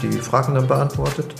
[0.00, 1.34] die Fragen dann beantwortet,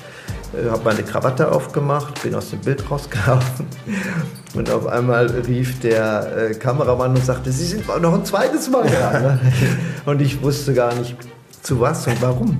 [0.52, 3.66] äh, habe meine Krawatte aufgemacht, bin aus dem Bild rausgelaufen
[4.54, 8.88] und auf einmal rief der äh, Kameramann und sagte, Sie sind noch ein zweites Mal
[8.90, 9.38] da.
[10.06, 11.16] Und ich wusste gar nicht,
[11.62, 12.58] zu was und warum.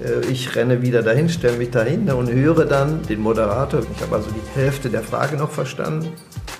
[0.00, 3.80] Äh, ich renne wieder dahin, stelle mich dahinter und höre dann den Moderator.
[3.80, 6.08] Ich habe also die Hälfte der Frage noch verstanden,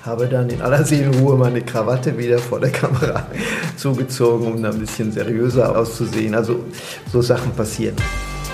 [0.05, 3.27] habe dann in aller Seelenruhe meine Krawatte wieder vor der Kamera
[3.77, 6.35] zugezogen, um ein bisschen seriöser auszusehen.
[6.35, 6.65] Also
[7.13, 7.97] so Sachen passieren.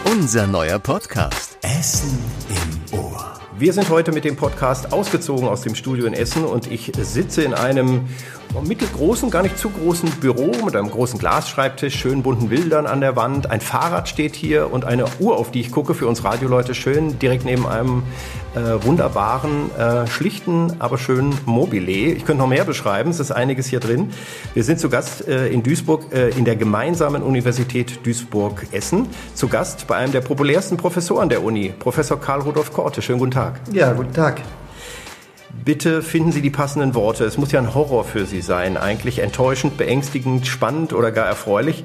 [0.09, 2.17] Unser neuer Podcast Essen
[2.49, 3.35] im Ohr.
[3.59, 7.43] Wir sind heute mit dem Podcast ausgezogen aus dem Studio in Essen und ich sitze
[7.43, 8.07] in einem
[8.63, 13.17] mittelgroßen, gar nicht zu großen Büro mit einem großen Glasschreibtisch, schönen bunten Bildern an der
[13.17, 13.51] Wand.
[13.51, 17.19] Ein Fahrrad steht hier und eine Uhr, auf die ich gucke, für uns Radioleute schön
[17.19, 18.05] direkt neben einem
[18.57, 22.15] äh, wunderbaren, äh, schlichten, aber schönen Mobile.
[22.15, 24.11] Ich könnte noch mehr beschreiben, es ist einiges hier drin.
[24.55, 29.09] Wir sind zu Gast äh, in Duisburg äh, in der gemeinsamen Universität Duisburg-Essen.
[29.35, 33.03] Zu Gast bei einem der populärsten Professoren der Uni, Professor Karl Rudolf Korte.
[33.03, 33.61] Schönen guten Tag.
[33.73, 34.41] Ja, guten Tag.
[35.65, 37.25] Bitte finden Sie die passenden Worte.
[37.25, 41.85] Es muss ja ein Horror für Sie sein, eigentlich enttäuschend, beängstigend, spannend oder gar erfreulich,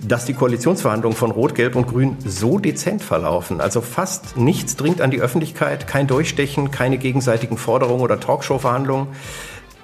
[0.00, 3.60] dass die Koalitionsverhandlungen von Rot, Gelb und Grün so dezent verlaufen.
[3.60, 9.08] Also fast nichts dringt an die Öffentlichkeit, kein Durchstechen, keine gegenseitigen Forderungen oder Talkshow-Verhandlungen.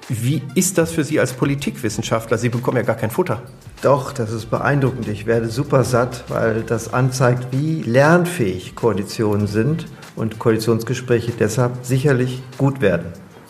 [0.08, 2.36] Wie ist das für Sie als Politikwissenschaftler?
[2.36, 3.42] Sie bekommen ja gar kein Futter.
[3.82, 5.08] Doch, das ist beeindruckend.
[5.08, 12.42] Ich werde super satt, weil das anzeigt, wie lernfähig Koalitionen sind und Koalitionsgespräche deshalb sicherlich
[12.58, 13.06] gut werden.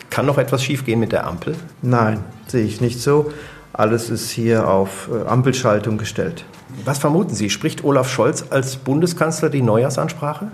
[0.09, 1.55] Kann noch etwas schiefgehen mit der Ampel?
[1.81, 3.33] Nein, sehe ich nicht so.
[3.73, 6.45] Alles ist hier auf äh, Ampelschaltung gestellt.
[6.85, 7.49] Was vermuten Sie?
[7.49, 10.47] Spricht Olaf Scholz als Bundeskanzler die Neujahrsansprache?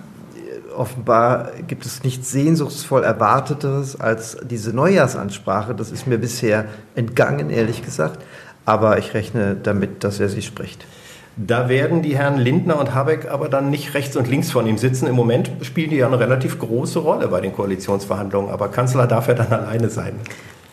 [0.80, 5.76] offenbar gibt es nichts sehnsuchtsvoll Erwarteteres als diese Neujahrsansprache.
[5.76, 8.24] Das ist mir bisher entgangen, ehrlich gesagt.
[8.66, 10.86] Aber ich rechne damit, dass er sie spricht.
[11.36, 14.78] Da werden die Herren Lindner und Habeck aber dann nicht rechts und links von ihm
[14.78, 15.08] sitzen.
[15.08, 18.52] Im Moment spielen die ja eine relativ große Rolle bei den Koalitionsverhandlungen.
[18.52, 20.14] Aber Kanzler darf er dann alleine sein.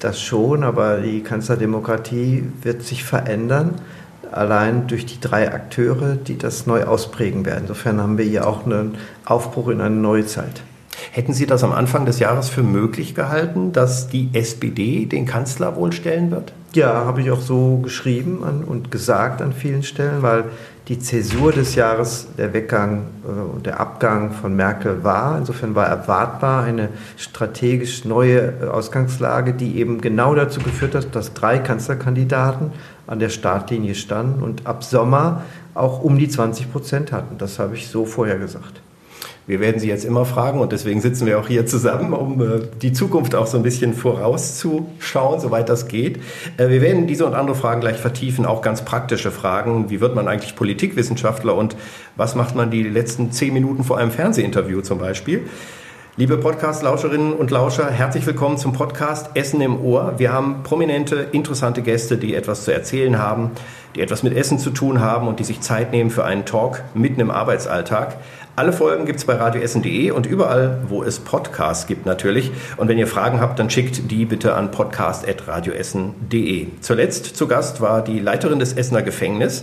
[0.01, 3.77] Das schon, aber die Kanzlerdemokratie wird sich verändern
[4.33, 7.63] allein durch die drei Akteure, die das neu ausprägen werden.
[7.63, 10.63] Insofern haben wir hier auch einen Aufbruch in eine neue Zeit.
[11.13, 15.77] Hätten Sie das am Anfang des Jahres für möglich gehalten, dass die SPD den Kanzler
[15.77, 16.53] wohl stellen wird?
[16.73, 20.45] Ja, habe ich auch so geschrieben und gesagt an vielen Stellen, weil
[20.89, 25.39] die Zäsur des Jahres der Weggang äh, und der Abgang von Merkel war.
[25.39, 31.35] Insofern war erwartbar eine strategisch neue äh, Ausgangslage, die eben genau dazu geführt hat, dass
[31.35, 32.73] drei Kanzlerkandidaten
[33.07, 35.43] an der Startlinie standen und ab Sommer
[35.75, 37.37] auch um die 20 Prozent hatten.
[37.39, 38.81] Das habe ich so vorher gesagt.
[39.49, 42.63] Wir werden Sie jetzt immer fragen und deswegen sitzen wir auch hier zusammen, um äh,
[42.83, 46.19] die Zukunft auch so ein bisschen vorauszuschauen, soweit das geht.
[46.57, 49.89] Äh, wir werden diese und andere Fragen gleich vertiefen, auch ganz praktische Fragen.
[49.89, 51.77] Wie wird man eigentlich Politikwissenschaftler und
[52.17, 55.43] was macht man die letzten zehn Minuten vor einem Fernsehinterview zum Beispiel?
[56.19, 60.15] Liebe Podcast-Lauscherinnen und Lauscher, herzlich willkommen zum Podcast Essen im Ohr.
[60.17, 63.51] Wir haben prominente, interessante Gäste, die etwas zu erzählen haben,
[63.95, 66.83] die etwas mit Essen zu tun haben und die sich Zeit nehmen für einen Talk
[66.95, 68.17] mitten im Arbeitsalltag.
[68.59, 72.51] Alle Folgen gibt es bei radioessen.de und überall, wo es Podcasts gibt natürlich.
[72.79, 76.69] Und wenn ihr Fragen habt, dann schickt die bitte an podcast.radioessen.de.
[76.81, 79.63] Zuletzt zu Gast war die Leiterin des Essener Gefängnisses,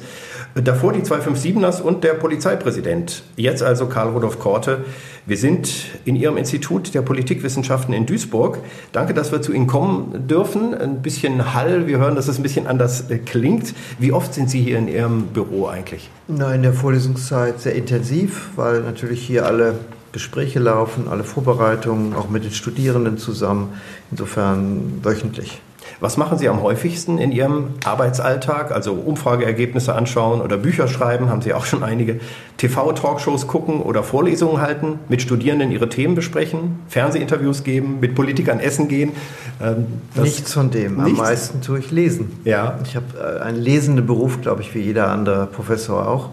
[0.55, 3.23] davor die 257ers und der Polizeipräsident.
[3.35, 4.85] Jetzt also Karl Rudolf Korte.
[5.25, 5.69] Wir sind
[6.05, 8.59] in Ihrem Institut der Politikwissenschaften in Duisburg.
[8.91, 10.73] Danke, dass wir zu Ihnen kommen dürfen.
[10.73, 13.73] Ein bisschen Hall, wir hören, dass es ein bisschen anders äh, klingt.
[13.99, 16.09] Wie oft sind Sie hier in Ihrem Büro eigentlich?
[16.27, 19.75] Na, in der Vorlesungszeit sehr intensiv, weil natürlich hier alle
[20.11, 23.69] Gespräche laufen, alle Vorbereitungen, auch mit den Studierenden zusammen.
[24.11, 25.61] Insofern wöchentlich.
[26.03, 28.73] Was machen Sie am häufigsten in Ihrem Arbeitsalltag?
[28.73, 32.19] Also Umfrageergebnisse anschauen oder Bücher schreiben, haben Sie auch schon einige.
[32.57, 38.89] TV-Talkshows gucken oder Vorlesungen halten, mit Studierenden ihre Themen besprechen, Fernsehinterviews geben, mit Politikern essen
[38.89, 39.13] gehen.
[39.61, 39.85] Ähm,
[40.21, 40.99] nichts von dem.
[40.99, 41.19] Am nichts?
[41.21, 42.37] meisten tue ich lesen.
[42.43, 42.79] Ja.
[42.83, 46.31] Ich habe äh, einen lesenden Beruf, glaube ich, wie jeder andere Professor auch.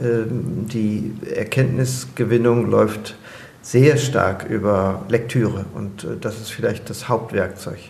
[0.00, 3.16] Ähm, die Erkenntnisgewinnung läuft
[3.62, 7.80] sehr stark über Lektüre und äh, das ist vielleicht das Hauptwerkzeug.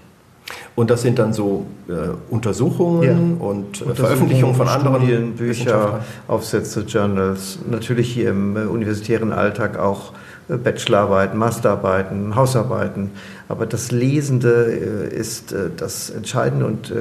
[0.74, 1.92] Und das sind dann so äh,
[2.30, 3.46] Untersuchungen ja.
[3.46, 7.58] und äh, Veröffentlichungen von anderen Studien, Bücher, Aufsätze, Journals.
[7.68, 10.12] Natürlich hier im äh, universitären Alltag auch
[10.48, 13.10] äh, Bachelorarbeiten, Masterarbeiten, Hausarbeiten.
[13.48, 16.92] Aber das Lesende äh, ist äh, das Entscheidende und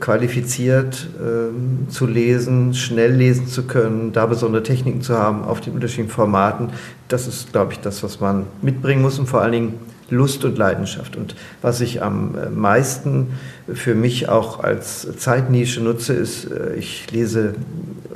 [0.00, 5.74] qualifiziert ähm, zu lesen, schnell lesen zu können, da besondere Techniken zu haben auf den
[5.74, 6.70] unterschiedlichen Formaten.
[7.06, 9.74] Das ist, glaube ich, das, was man mitbringen muss und vor allen Dingen
[10.10, 11.16] Lust und Leidenschaft.
[11.16, 13.30] Und was ich am äh, meisten
[13.72, 17.54] für mich auch als Zeitnische nutze, ist, äh, ich lese,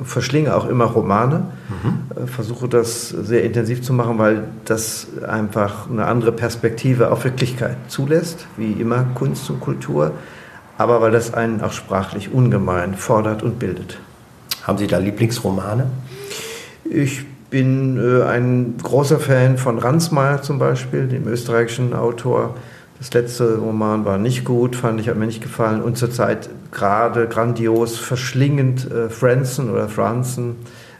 [0.01, 2.27] verschlinge auch immer Romane, mhm.
[2.27, 8.47] versuche das sehr intensiv zu machen, weil das einfach eine andere Perspektive auf Wirklichkeit zulässt,
[8.55, 10.13] wie immer Kunst und Kultur,
[10.77, 13.99] aber weil das einen auch sprachlich ungemein fordert und bildet.
[14.63, 15.87] Haben Sie da Lieblingsromane?
[16.89, 22.55] Ich bin äh, ein großer Fan von Ransmayr zum Beispiel, dem österreichischen Autor.
[22.99, 25.81] Das letzte Roman war nicht gut, fand ich, hat mir nicht gefallen.
[25.81, 30.57] Und zurzeit gerade grandios, verschlingend äh, Franzen oder Franzen,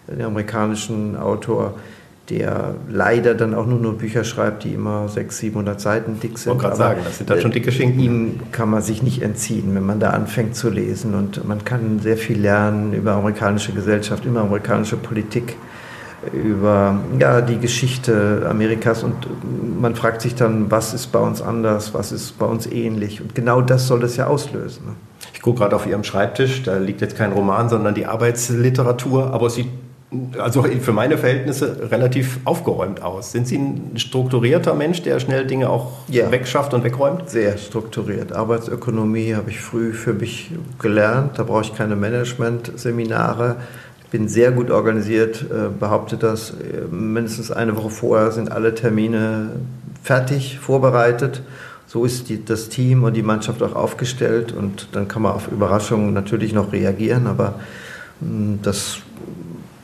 [0.07, 1.75] den amerikanischen Autor,
[2.29, 6.39] der leider dann auch nur, nur Bücher schreibt, die immer 600, 700 Seiten dick sind.
[6.39, 7.99] Ich wollte gerade sagen, das sind dann schon dicke Schinken.
[7.99, 11.15] Ihm kann man sich nicht entziehen, wenn man da anfängt zu lesen.
[11.15, 15.57] Und man kann sehr viel lernen über amerikanische Gesellschaft, über amerikanische Politik
[16.33, 19.15] über ja, die Geschichte Amerikas und
[19.79, 23.35] man fragt sich dann, was ist bei uns anders, was ist bei uns ähnlich und
[23.35, 24.85] genau das soll es ja auslösen.
[24.85, 24.91] Ne?
[25.33, 29.47] Ich gucke gerade auf Ihrem Schreibtisch, da liegt jetzt kein Roman, sondern die Arbeitsliteratur, aber
[29.47, 29.69] es sieht
[30.39, 33.31] also für meine Verhältnisse relativ aufgeräumt aus.
[33.31, 36.31] Sind Sie ein strukturierter Mensch, der schnell Dinge auch ja.
[36.31, 37.29] wegschafft und wegräumt?
[37.29, 38.33] Sehr strukturiert.
[38.33, 41.37] Arbeitsökonomie habe ich früh für mich gelernt.
[41.37, 43.57] Da brauche ich keine Management-Seminare
[44.11, 46.51] bin sehr gut organisiert, äh, behaupte das.
[46.51, 49.51] Äh, mindestens eine Woche vorher sind alle Termine
[50.03, 51.43] fertig, vorbereitet.
[51.87, 55.51] So ist die, das Team und die Mannschaft auch aufgestellt und dann kann man auf
[55.51, 57.55] Überraschungen natürlich noch reagieren, aber
[58.19, 58.99] hm, das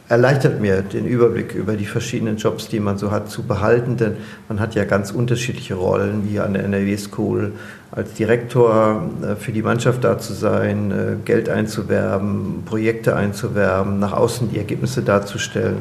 [0.08, 4.18] erleichtert mir den Überblick über die verschiedenen Jobs, die man so hat, zu behalten, denn
[4.48, 7.52] man hat ja ganz unterschiedliche Rollen, wie an der NRW School
[7.92, 14.14] als Direktor äh, für die Mannschaft da zu sein, äh, Geld einzuwerben, Projekte einzuwerben, nach
[14.14, 15.78] außen die Ergebnisse darzustellen,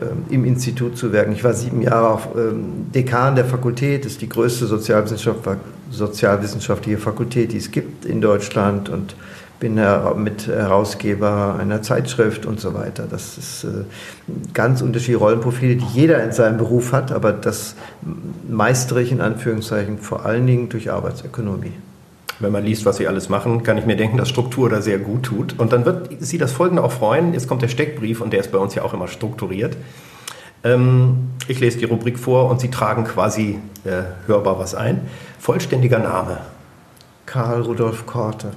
[0.00, 1.32] ähm, im Institut zu wirken.
[1.32, 7.52] Ich war sieben Jahre auch ähm, Dekan der Fakultät, das ist die größte sozialwissenschaftliche Fakultät,
[7.52, 9.14] die es gibt in Deutschland und
[9.62, 9.80] bin
[10.16, 13.04] mit Herausgeber einer Zeitschrift und so weiter.
[13.08, 13.84] Das ist äh,
[14.52, 17.76] ganz unterschiedliche Rollenprofile, die jeder in seinem Beruf hat, aber das
[18.48, 21.70] meistere ich in Anführungszeichen vor allen Dingen durch Arbeitsökonomie.
[22.40, 24.98] Wenn man liest, was Sie alles machen, kann ich mir denken, dass Struktur da sehr
[24.98, 25.56] gut tut.
[25.60, 27.32] Und dann wird Sie das Folgende auch freuen.
[27.32, 29.76] Jetzt kommt der Steckbrief und der ist bei uns ja auch immer strukturiert.
[30.64, 35.02] Ähm, ich lese die Rubrik vor und Sie tragen quasi äh, hörbar was ein.
[35.38, 36.38] Vollständiger Name.
[37.26, 38.50] Karl Rudolf Korte.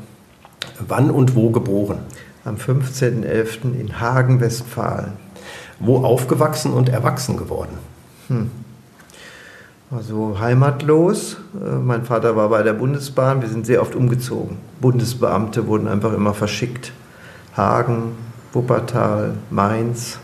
[0.88, 2.00] Wann und wo geboren?
[2.44, 3.80] Am 15.11.
[3.80, 5.14] in Hagen, Westfalen.
[5.80, 7.78] Wo aufgewachsen und erwachsen geworden?
[8.28, 8.52] Hm.
[9.92, 11.38] Also heimatlos.
[11.54, 13.42] Äh, mein Vater war bei der Bundesbahn.
[13.42, 14.58] Wir sind sehr oft umgezogen.
[14.82, 16.92] Bundesbeamte wurden einfach immer verschickt.
[17.56, 18.18] Hagen,
[18.52, 20.20] Wuppertal, Mainz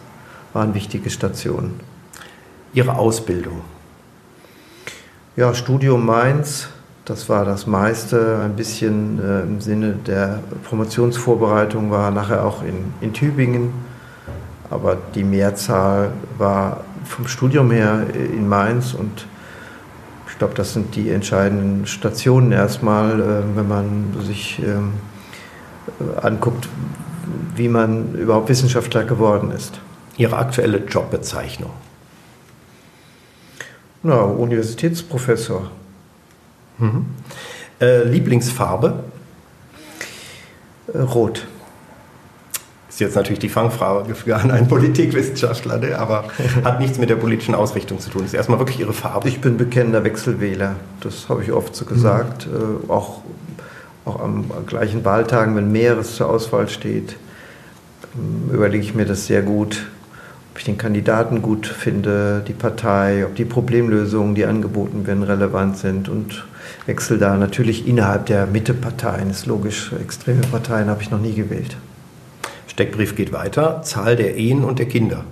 [0.54, 1.80] waren wichtige Stationen.
[2.74, 3.62] Ihre Ausbildung?
[5.36, 6.68] Ja, Studium Mainz,
[7.06, 8.40] das war das meiste.
[8.44, 13.74] Ein bisschen äh, im Sinne der Promotionsvorbereitung war nachher auch in, in Tübingen.
[14.70, 19.28] Aber die Mehrzahl war vom Studium her in Mainz und
[20.30, 24.94] ich glaube, das sind die entscheidenden Stationen erstmal, äh, wenn man sich ähm,
[26.00, 26.70] äh, anguckt,
[27.56, 29.80] wie man überhaupt Wissenschaftler geworden ist.
[30.18, 31.72] Ihre aktuelle Jobbezeichnung?
[34.04, 35.70] Na, Universitätsprofessor.
[36.82, 37.06] Mhm.
[37.80, 39.04] Äh, Lieblingsfarbe?
[40.94, 41.48] Äh, rot.
[42.90, 45.98] Ist jetzt natürlich die Fangfrage für einen Politikwissenschaftler, ne?
[45.98, 46.26] aber
[46.64, 48.26] hat nichts mit der politischen Ausrichtung zu tun.
[48.26, 49.30] Ist erstmal wirklich Ihre Farbe.
[49.30, 50.76] Ich bin bekennender Wechselwähler.
[51.00, 52.48] Das habe ich oft so gesagt.
[52.48, 52.88] Mhm.
[52.88, 53.22] Äh, auch,
[54.06, 57.16] auch am gleichen Wahltagen, wenn mehreres zur Auswahl steht,
[58.16, 59.86] ähm, überlege ich mir das sehr gut,
[60.52, 65.78] ob ich den Kandidaten gut finde, die Partei, ob die Problemlösungen, die angeboten werden, relevant
[65.78, 66.46] sind und
[66.86, 69.30] wechsle da natürlich innerhalb der Mitteparteien.
[69.30, 71.78] Ist logisch, extreme Parteien habe ich noch nie gewählt.
[72.68, 73.82] Steckbrief geht weiter.
[73.84, 75.24] Zahl der Ehen und der Kinder.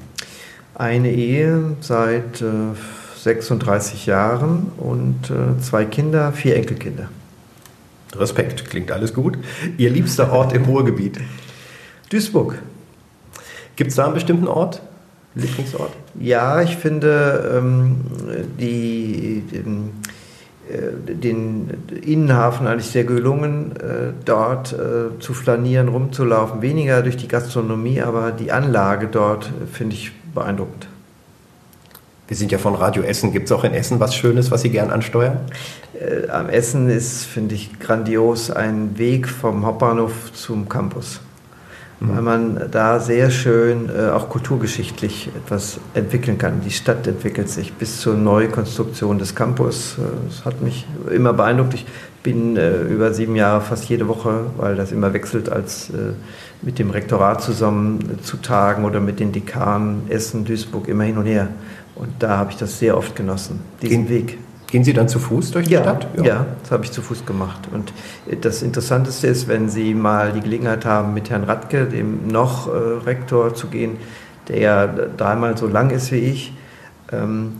[0.76, 2.76] Eine Ehe seit äh,
[3.18, 7.10] 36 Jahren und äh, zwei Kinder, vier Enkelkinder.
[8.16, 9.38] Respekt, klingt alles gut.
[9.78, 11.20] Ihr liebster Ort im Ruhrgebiet?
[12.10, 12.60] Duisburg.
[13.76, 14.82] Gibt es da einen bestimmten Ort?
[15.36, 15.92] Lieblingsort?
[16.20, 17.98] Ja, ich finde ähm,
[18.60, 19.64] die, die
[20.70, 21.70] äh, den
[22.04, 26.62] Innenhafen eigentlich sehr gelungen, äh, dort äh, zu flanieren, rumzulaufen.
[26.62, 30.88] Weniger durch die Gastronomie, aber die Anlage dort finde ich beeindruckend.
[32.28, 33.32] Wir sind ja von Radio Essen.
[33.32, 35.40] Gibt es auch in Essen was Schönes, was Sie gern ansteuern?
[36.32, 41.20] am Essen ist, finde ich, grandios ein Weg vom Hauptbahnhof zum Campus.
[42.00, 42.10] Mhm.
[42.16, 46.62] weil man da sehr schön äh, auch kulturgeschichtlich etwas entwickeln kann.
[46.66, 49.98] Die Stadt entwickelt sich bis zur Neukonstruktion des Campus.
[49.98, 51.74] Äh, das hat mich immer beeindruckt.
[51.74, 51.86] Ich
[52.24, 56.14] bin äh, über sieben Jahre fast jede Woche, weil das immer wechselt, als äh,
[56.62, 61.18] mit dem Rektorat zusammen äh, zu tagen oder mit den Dekanen Essen, Duisburg immer hin
[61.18, 61.48] und her.
[61.96, 64.38] Und da habe ich das sehr oft genossen, diesen Gehen, Weg.
[64.72, 66.08] Gehen Sie dann zu Fuß durch die ja, Stadt?
[66.18, 66.24] Ja.
[66.24, 67.68] ja, das habe ich zu Fuß gemacht.
[67.72, 67.92] Und
[68.42, 72.72] das Interessanteste ist, wenn Sie mal die Gelegenheit haben, mit Herrn Radke, dem noch äh,
[72.72, 73.98] Rektor, zu gehen,
[74.48, 76.54] der ja dreimal so lang ist wie ich.
[77.12, 77.54] Ähm,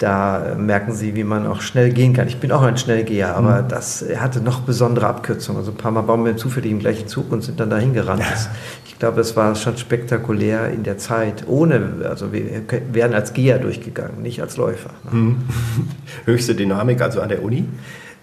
[0.00, 2.26] da merken Sie, wie man auch schnell gehen kann.
[2.26, 3.68] Ich bin auch ein Schnellgeher, aber mhm.
[3.68, 5.60] das, hatte noch besondere Abkürzungen.
[5.60, 8.22] Also ein paar Mal bauen wir zufällig im gleichen Zug und sind dann dahin gerannt.
[8.22, 8.48] Das,
[8.86, 11.44] ich glaube, das war schon spektakulär in der Zeit.
[11.46, 12.44] Ohne, also wir
[12.92, 14.90] wären als Geher durchgegangen, nicht als Läufer.
[15.12, 15.42] Mhm.
[16.24, 17.66] Höchste Dynamik, also an der Uni.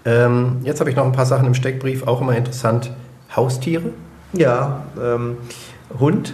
[0.04, 2.92] Ähm, jetzt habe ich noch ein paar Sachen im Steckbrief, auch immer interessant.
[3.36, 3.92] Haustiere?
[4.34, 5.38] Ja, ähm,
[6.00, 6.34] Hund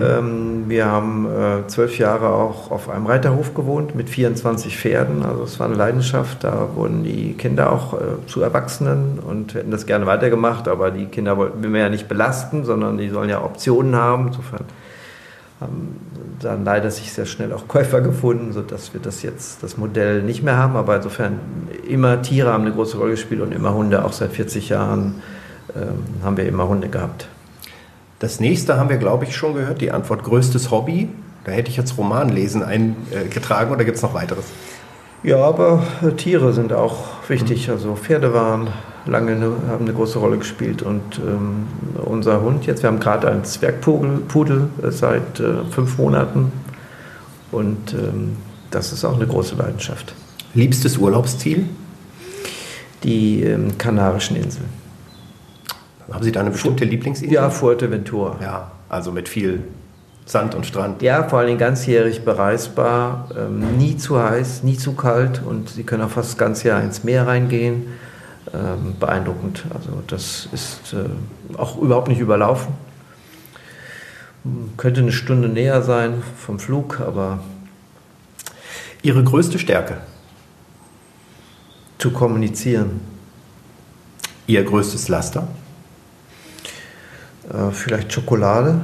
[0.00, 5.22] ähm, wir haben äh, zwölf Jahre auch auf einem Reiterhof gewohnt mit 24 Pferden.
[5.22, 6.44] Also es war eine Leidenschaft.
[6.44, 10.68] Da wurden die Kinder auch äh, zu Erwachsenen und hätten das gerne weitergemacht.
[10.68, 14.28] Aber die Kinder wollten wir ja nicht belasten, sondern die sollen ja Optionen haben.
[14.28, 14.64] Insofern
[15.60, 15.96] haben
[16.40, 20.42] dann leider sich sehr schnell auch Käufer gefunden, sodass wir das jetzt das Modell nicht
[20.42, 20.76] mehr haben.
[20.76, 21.38] Aber insofern
[21.88, 24.04] immer Tiere haben eine große Rolle gespielt und immer Hunde.
[24.04, 25.22] Auch seit 40 Jahren
[25.74, 27.28] ähm, haben wir immer Hunde gehabt.
[28.18, 29.80] Das nächste haben wir, glaube ich, schon gehört.
[29.80, 31.08] Die Antwort größtes Hobby.
[31.44, 34.46] Da hätte ich jetzt Romanlesen eingetragen oder gibt es noch weiteres?
[35.22, 35.82] Ja, aber
[36.16, 37.70] Tiere sind auch wichtig.
[37.70, 38.68] Also Pferde waren
[39.06, 41.66] lange eine, haben eine große Rolle gespielt und ähm,
[42.04, 46.52] unser Hund jetzt, wir haben gerade einen Zwergpudel Pudel, äh, seit äh, fünf Monaten
[47.52, 48.36] und ähm,
[48.70, 50.14] das ist auch eine große Leidenschaft.
[50.54, 51.68] Liebstes Urlaubsziel?
[53.04, 54.85] Die ähm, Kanarischen Inseln.
[56.10, 57.34] Haben Sie da eine bestimmte Lieblingsinsel?
[57.34, 58.36] Ja, Fuerteventura.
[58.40, 59.64] Ja, also mit viel
[60.24, 61.02] Sand und Strand.
[61.02, 66.02] Ja, vor allem ganzjährig bereisbar, ähm, nie zu heiß, nie zu kalt und Sie können
[66.02, 67.86] auch fast das ganze Jahr ins Meer reingehen.
[68.54, 69.64] Ähm, beeindruckend.
[69.74, 72.74] Also das ist äh, auch überhaupt nicht überlaufen.
[74.76, 77.40] Könnte eine Stunde näher sein vom Flug, aber.
[79.02, 79.98] Ihre größte Stärke?
[81.98, 83.00] Zu kommunizieren.
[84.46, 85.48] Ihr größtes Laster?
[87.52, 88.80] Äh, vielleicht Schokolade.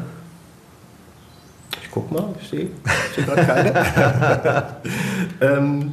[1.83, 2.69] Ich guck mal, ich sehe
[3.15, 4.67] seh gerade keine.
[5.41, 5.93] ähm,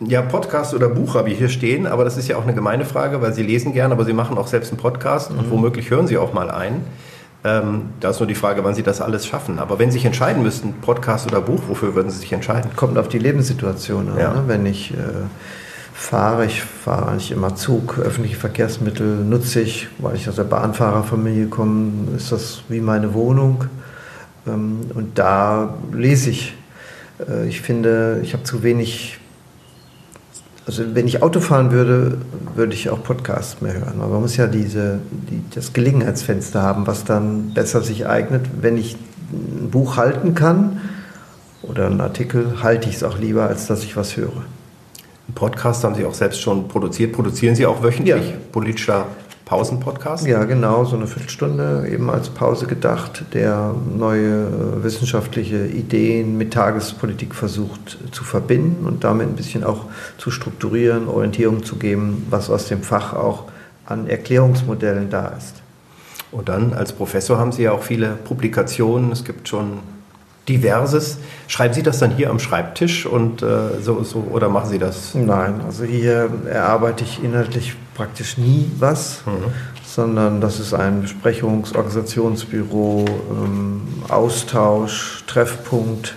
[0.00, 2.84] ja, Podcast oder Buch habe ich hier stehen, aber das ist ja auch eine gemeine
[2.84, 5.38] Frage, weil Sie lesen gerne, aber Sie machen auch selbst einen Podcast mhm.
[5.38, 6.84] und womöglich hören Sie auch mal einen.
[7.44, 9.58] Ähm, da ist nur die Frage, wann Sie das alles schaffen.
[9.58, 12.72] Aber wenn Sie sich entscheiden müssten, Podcast oder Buch, wofür würden Sie sich entscheiden?
[12.76, 14.18] Kommt auf die Lebenssituation an.
[14.18, 14.34] Ja.
[14.34, 14.42] Ne?
[14.46, 14.96] Wenn ich äh,
[15.96, 16.46] fahre.
[16.46, 17.98] Ich fahre eigentlich immer Zug.
[17.98, 23.64] Öffentliche Verkehrsmittel nutze ich, weil ich aus der Bahnfahrerfamilie komme, ist das wie meine Wohnung.
[24.46, 26.54] Ähm, und da lese ich.
[27.26, 29.18] Äh, ich finde, ich habe zu wenig.
[30.66, 32.18] Also wenn ich Auto fahren würde,
[32.56, 34.00] würde ich auch Podcasts mehr hören.
[34.00, 38.46] Aber man muss ja diese, die, das Gelegenheitsfenster haben, was dann besser sich eignet.
[38.60, 38.96] Wenn ich
[39.32, 40.80] ein Buch halten kann
[41.62, 44.44] oder einen Artikel, halte ich es auch lieber, als dass ich was höre.
[45.34, 47.12] Podcast haben Sie auch selbst schon produziert.
[47.12, 48.36] Produzieren Sie auch wöchentlich ja.
[48.52, 49.06] politischer
[49.46, 50.26] Pausenpodcast?
[50.26, 57.34] Ja, genau, so eine Viertelstunde eben als Pause gedacht, der neue wissenschaftliche Ideen mit Tagespolitik
[57.34, 59.84] versucht zu verbinden und damit ein bisschen auch
[60.18, 63.44] zu strukturieren, Orientierung zu geben, was aus dem Fach auch
[63.86, 65.62] an Erklärungsmodellen da ist.
[66.32, 69.12] Und dann als Professor haben Sie ja auch viele Publikationen.
[69.12, 69.78] Es gibt schon
[70.48, 71.18] Diverses.
[71.48, 75.14] Schreiben Sie das dann hier am Schreibtisch und äh, so, so oder machen Sie das?
[75.14, 79.52] Nein, also hier erarbeite ich inhaltlich praktisch nie was, mhm.
[79.84, 86.14] sondern das ist ein Besprechungsorganisationsbüro, ähm, Austausch, Treffpunkt,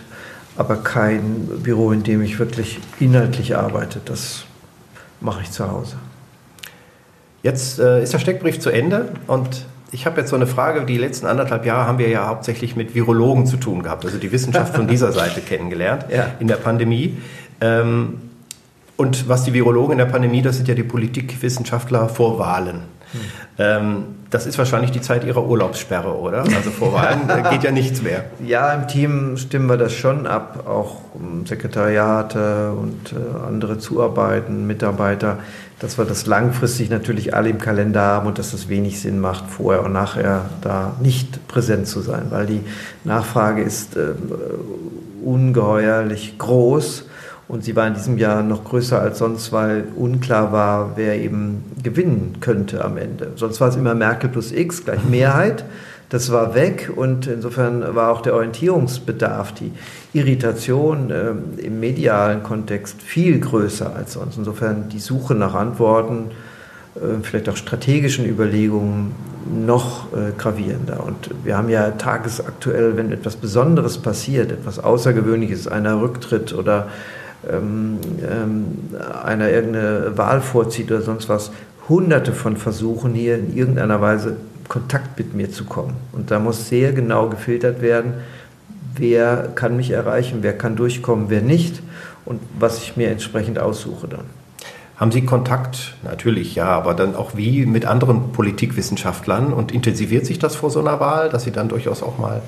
[0.57, 3.99] aber kein Büro, in dem ich wirklich inhaltlich arbeite.
[4.05, 4.43] Das
[5.21, 5.95] mache ich zu Hause.
[7.41, 10.97] Jetzt äh, ist der Steckbrief zu Ende und ich habe jetzt so eine Frage, die
[10.97, 14.75] letzten anderthalb Jahre haben wir ja hauptsächlich mit Virologen zu tun gehabt, also die Wissenschaft
[14.75, 16.31] von dieser Seite kennengelernt ja.
[16.39, 17.17] in der Pandemie.
[17.61, 18.21] Ähm,
[18.97, 22.81] und was die Virologen in der Pandemie, das sind ja die Politikwissenschaftler vor Wahlen.
[23.11, 23.19] Hm.
[23.57, 26.43] Ähm, das ist wahrscheinlich die Zeit ihrer Urlaubssperre, oder?
[26.43, 28.25] Also vor Wahlen geht ja nichts mehr.
[28.45, 30.97] Ja, im Team stimmen wir das schon ab, auch
[31.45, 35.37] Sekretariate und äh, andere Zuarbeiten, Mitarbeiter
[35.79, 39.49] dass wir das langfristig natürlich alle im Kalender haben und dass es wenig Sinn macht,
[39.49, 42.61] vorher und nachher da nicht präsent zu sein, weil die
[43.05, 44.11] Nachfrage ist äh,
[45.23, 47.05] ungeheuerlich groß
[47.49, 51.63] und sie war in diesem Jahr noch größer als sonst, weil unklar war, wer eben
[51.81, 53.31] gewinnen könnte am Ende.
[53.35, 55.65] Sonst war es immer Merkel plus X gleich Mehrheit.
[56.09, 59.71] Das war weg und insofern war auch der Orientierungsbedarf, die
[60.13, 64.37] Irritation äh, im medialen Kontext viel größer als sonst.
[64.37, 66.29] Insofern die Suche nach Antworten,
[66.95, 69.15] äh, vielleicht auch strategischen Überlegungen
[69.51, 71.03] noch äh, gravierender.
[71.03, 76.89] Und wir haben ja tagesaktuell, wenn etwas Besonderes passiert, etwas Außergewöhnliches, einer Rücktritt oder
[77.47, 78.65] ähm, ähm,
[79.23, 81.51] einer irgendeine Wahl vorzieht oder sonst was,
[81.87, 85.95] hunderte von Versuchen hier in irgendeiner Weise Kontakt mit mir zu kommen.
[86.11, 88.13] Und da muss sehr genau gefiltert werden,
[88.95, 91.81] wer kann mich erreichen, wer kann durchkommen, wer nicht
[92.25, 94.25] und was ich mir entsprechend aussuche dann.
[94.95, 95.95] Haben Sie Kontakt?
[96.03, 100.81] Natürlich ja, aber dann auch wie mit anderen Politikwissenschaftlern und intensiviert sich das vor so
[100.81, 102.41] einer Wahl, dass Sie dann durchaus auch mal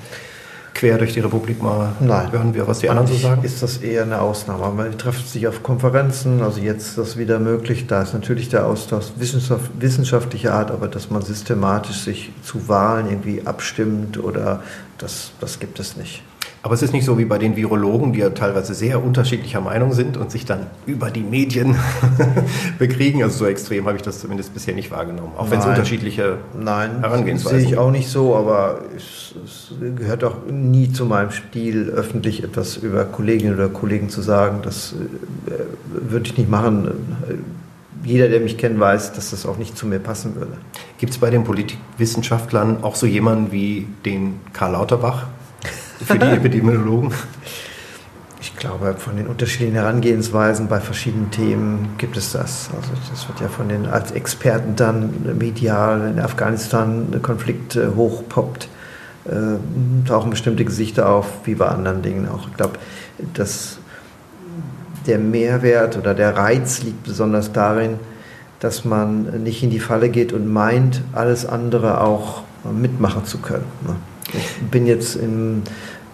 [0.74, 2.32] quer durch die Republik mal Nein.
[2.32, 3.44] hören wir, was die anderen so sagen?
[3.44, 4.70] Ist das eher eine Ausnahme.
[4.70, 7.86] Man trifft sich auf Konferenzen, also jetzt ist das wieder möglich.
[7.86, 13.46] Da ist natürlich der Austausch wissenschaftlicher Art, aber dass man systematisch sich zu Wahlen irgendwie
[13.46, 14.62] abstimmt oder
[14.98, 16.22] das, das gibt es nicht.
[16.64, 19.92] Aber es ist nicht so wie bei den Virologen, die ja teilweise sehr unterschiedlicher Meinung
[19.92, 21.74] sind und sich dann über die Medien
[22.78, 23.20] bekriegen.
[23.24, 25.32] Also so extrem habe ich das zumindest bisher nicht wahrgenommen.
[25.36, 30.22] Auch wenn es unterschiedliche Nein, Herangehensweisen sehe ich auch nicht so, aber es, es, gehört
[30.22, 34.60] auch nie zu meinem Stil, öffentlich etwas über Kolleginnen oder Kollegen zu sagen.
[34.62, 34.94] Das
[35.46, 36.92] äh, würde ich nicht machen.
[38.04, 40.52] Jeder, der mich kennt, weiß, dass das auch nicht zu mir passen würde.
[40.98, 45.26] Gibt es bei den Politikwissenschaftlern auch so jemanden wie den Karl Lauterbach?
[46.04, 47.12] Für die Epidemiologen?
[48.40, 52.70] Ich glaube, von den unterschiedlichen Herangehensweisen bei verschiedenen Themen gibt es das.
[52.76, 58.68] Also das wird ja von den als Experten dann medial in Afghanistan Konflikt äh, hochpoppt,
[59.26, 62.48] äh, tauchen bestimmte Gesichter auf, wie bei anderen Dingen auch.
[62.48, 62.78] Ich glaube,
[63.34, 63.78] dass
[65.06, 67.98] der Mehrwert oder der Reiz liegt besonders darin,
[68.60, 73.64] dass man nicht in die Falle geht und meint, alles andere auch mitmachen zu können.
[73.86, 73.96] Ne?
[74.34, 75.62] Ich bin jetzt im,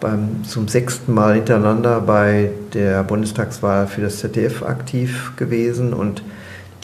[0.01, 6.23] beim, zum sechsten Mal hintereinander bei der Bundestagswahl für das ZDF aktiv gewesen und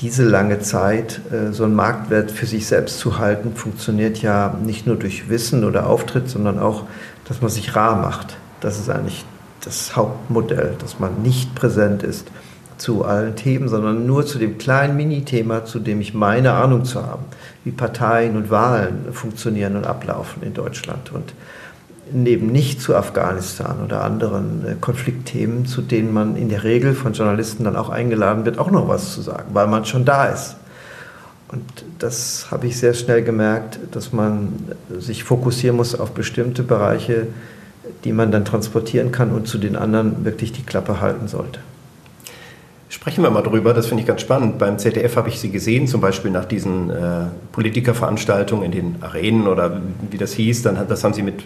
[0.00, 4.86] diese lange Zeit, äh, so einen Marktwert für sich selbst zu halten, funktioniert ja nicht
[4.86, 6.84] nur durch Wissen oder Auftritt, sondern auch,
[7.26, 8.36] dass man sich rar macht.
[8.60, 9.24] Das ist eigentlich
[9.64, 12.30] das Hauptmodell, dass man nicht präsent ist
[12.76, 17.02] zu allen Themen, sondern nur zu dem kleinen Mini-Thema, zu dem ich meine Ahnung zu
[17.06, 17.24] haben,
[17.62, 21.12] wie Parteien und Wahlen funktionieren und ablaufen in Deutschland.
[21.12, 21.34] Und
[22.12, 27.12] neben nicht zu Afghanistan oder anderen äh, Konfliktthemen, zu denen man in der Regel von
[27.12, 30.56] Journalisten dann auch eingeladen wird, auch noch was zu sagen, weil man schon da ist.
[31.48, 31.62] Und
[31.98, 34.52] das habe ich sehr schnell gemerkt, dass man
[34.98, 37.28] sich fokussieren muss auf bestimmte Bereiche,
[38.04, 41.60] die man dann transportieren kann und zu den anderen wirklich die Klappe halten sollte.
[42.88, 44.58] Sprechen wir mal drüber, das finde ich ganz spannend.
[44.58, 49.46] Beim ZDF habe ich Sie gesehen, zum Beispiel nach diesen äh, Politikerveranstaltungen in den Arenen
[49.46, 51.44] oder wie das hieß, dann, das haben Sie mit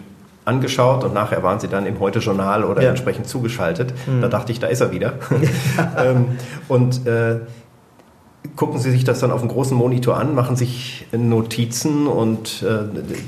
[0.49, 2.91] angeschaut und nachher waren Sie dann im Heute-Journal oder ja.
[2.91, 3.93] entsprechend zugeschaltet.
[4.07, 4.23] Mhm.
[4.23, 5.15] Da dachte ich, da ist er wieder.
[5.99, 7.37] ähm, und äh,
[8.57, 12.79] gucken Sie sich das dann auf dem großen Monitor an, machen sich Notizen und äh,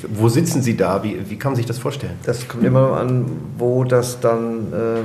[0.09, 1.03] wo sitzen Sie da?
[1.05, 2.15] Wie, wie kann man sich das vorstellen?
[2.25, 3.27] Das kommt immer an,
[3.59, 4.73] wo das dann...
[4.73, 5.01] Äh,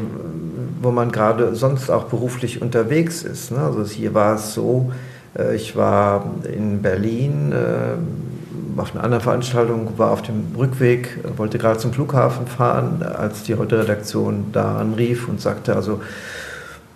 [0.86, 3.51] wo man gerade sonst auch beruflich unterwegs ist.
[3.51, 3.58] Ne?
[3.58, 4.91] Also hier war es so,
[5.38, 6.25] äh, ich war
[6.56, 8.44] in Berlin äh,
[8.77, 13.55] auf einer anderen Veranstaltung, war auf dem Rückweg, wollte gerade zum Flughafen fahren, als die
[13.55, 16.01] heute Redaktion da anrief und sagte, also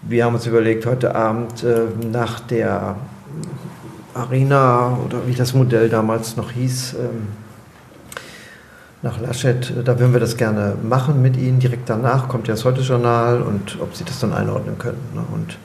[0.01, 2.95] wir haben uns überlegt, heute Abend äh, nach der
[4.13, 7.27] Arena oder wie das Modell damals noch hieß, ähm,
[9.01, 9.73] nach Laschet.
[9.85, 11.59] Da würden wir das gerne machen mit Ihnen.
[11.59, 14.99] Direkt danach kommt ja das Heute-Journal und ob Sie das dann einordnen können.
[15.13, 15.21] Ne?
[15.31, 15.57] Und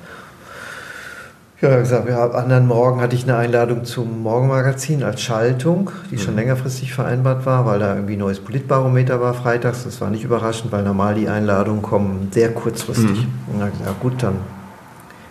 [1.61, 6.19] ja, gesagt, ja, am anderen Morgen hatte ich eine Einladung zum Morgenmagazin als Schaltung, die
[6.19, 6.41] schon mhm.
[6.41, 9.85] längerfristig vereinbart war, weil da irgendwie ein neues Politbarometer war freitags.
[9.85, 13.23] Das war nicht überraschend, weil normal die Einladungen kommen sehr kurzfristig.
[13.23, 13.53] Mhm.
[13.55, 14.35] Und dann gesagt, ja gut, dann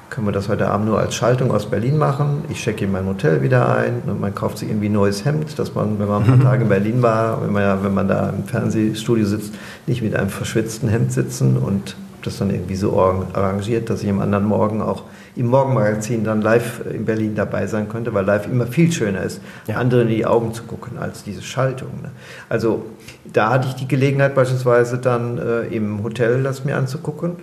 [0.10, 2.44] können wir das heute Abend nur als Schaltung aus Berlin machen.
[2.48, 5.58] Ich checke in mein Hotel wieder ein und man kauft sich irgendwie ein neues Hemd,
[5.58, 6.42] dass man, wenn man ein paar mhm.
[6.42, 9.54] Tage in Berlin war, wenn man, ja, wenn man da im Fernsehstudio sitzt,
[9.88, 14.22] nicht mit einem verschwitzten Hemd sitzen und das dann irgendwie so arrangiert, dass ich am
[14.22, 15.04] anderen Morgen auch
[15.36, 19.41] im Morgenmagazin dann live in Berlin dabei sein könnte, weil live immer viel schöner ist,
[19.67, 19.78] ja.
[19.78, 21.89] anderen in die Augen zu gucken als diese Schaltung.
[22.02, 22.12] Ne?
[22.50, 22.86] Also
[23.32, 27.38] da hatte ich die Gelegenheit beispielsweise dann äh, im Hotel das mir anzugucken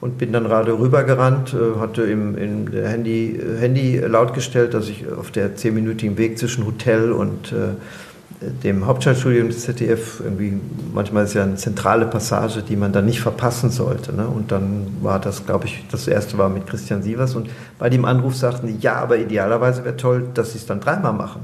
[0.00, 5.06] und bin dann gerade rübergerannt, äh, hatte im, im Handy, Handy laut gestellt, dass ich
[5.10, 7.74] auf der zehnminütigen Weg zwischen Hotel und äh,
[8.40, 10.60] dem Hauptstadtstudium des ZDF irgendwie,
[10.92, 14.14] manchmal ist ja eine zentrale Passage, die man dann nicht verpassen sollte.
[14.14, 14.26] Ne?
[14.26, 18.04] Und dann war das, glaube ich, das erste war mit Christian Sievers und bei dem
[18.04, 21.42] Anruf sagten die, ja, aber idealerweise wäre toll, dass sie es dann dreimal machen.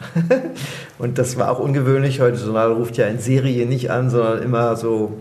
[0.98, 2.20] und das war auch ungewöhnlich.
[2.20, 5.20] Heute Journal ruft ja in Serie nicht an, sondern immer so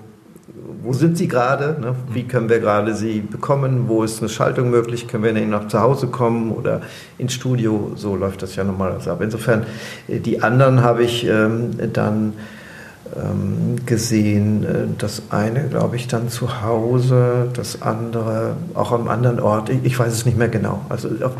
[0.83, 1.77] wo sind Sie gerade?
[1.79, 1.95] Ne?
[2.11, 3.87] Wie können wir gerade Sie bekommen?
[3.87, 5.07] Wo ist eine Schaltung möglich?
[5.07, 6.81] Können wir Ihnen noch zu Hause kommen oder
[7.17, 7.91] ins Studio?
[7.95, 9.21] So läuft das ja normalerweise ab.
[9.21, 9.65] Insofern,
[10.07, 12.33] äh, die anderen habe ich ähm, dann
[13.15, 14.63] ähm, gesehen.
[14.63, 14.67] Äh,
[14.97, 19.69] das eine, glaube ich, dann zu Hause, das andere auch am anderen Ort.
[19.69, 20.81] Ich, ich weiß es nicht mehr genau.
[20.89, 21.33] Also auch,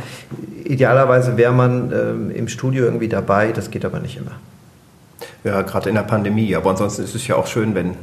[0.66, 4.32] idealerweise wäre man ähm, im Studio irgendwie dabei, das geht aber nicht immer.
[5.44, 6.56] Ja, gerade in der Pandemie.
[6.56, 7.96] Aber ansonsten ist es ja auch schön, wenn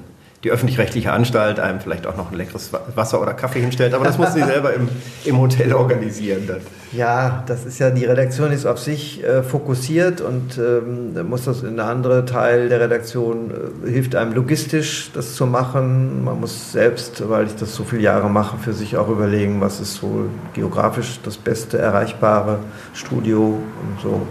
[0.45, 3.93] die öffentlich-rechtliche Anstalt einem vielleicht auch noch ein leckeres Wasser oder Kaffee hinstellt.
[3.93, 4.89] Aber das muss sie selber im,
[5.25, 6.47] im Hotel organisieren.
[6.47, 6.61] Dann.
[6.93, 11.65] Ja, das ist ja, die Redaktion ist auf sich äh, fokussiert und ähm, muss das
[11.65, 13.51] in der andere Teil der Redaktion
[13.85, 16.23] äh, hilft einem logistisch, das zu machen.
[16.25, 19.81] Man muss selbst, weil ich das so viele Jahre mache, für sich auch überlegen, was
[19.81, 22.61] ist so geografisch das beste erreichbare
[22.95, 24.23] Studio und so.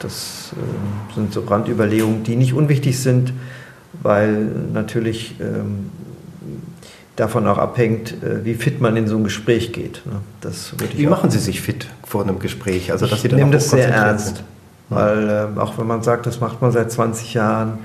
[0.00, 3.32] Das äh, sind so Randüberlegungen, die nicht unwichtig sind
[4.02, 5.90] weil natürlich ähm,
[7.16, 10.02] davon auch abhängt, äh, wie fit man in so ein Gespräch geht.
[10.06, 10.20] Ne?
[10.40, 12.92] Das wie machen Sie sich fit vor einem Gespräch?
[12.92, 14.44] Also, dass ich nehme das sehr ernst, sind.
[14.88, 17.78] weil äh, auch wenn man sagt, das macht man seit 20 Jahren,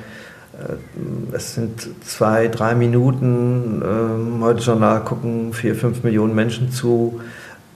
[0.54, 7.20] äh, es sind zwei, drei Minuten, ähm, heute Journal gucken vier, fünf Millionen Menschen zu.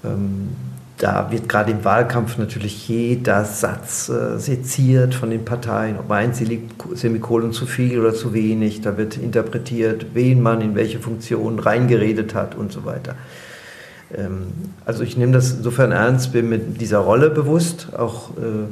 [0.04, 0.50] Ähm,
[1.00, 6.34] da wird gerade im Wahlkampf natürlich jeder Satz äh, seziert von den Parteien, ob ein
[6.34, 8.82] Semikolon zu viel oder zu wenig.
[8.82, 13.16] Da wird interpretiert, wen man in welche Funktion reingeredet hat und so weiter.
[14.14, 14.48] Ähm,
[14.86, 18.68] also ich nehme das insofern ernst, bin mit dieser Rolle bewusst, auch äh,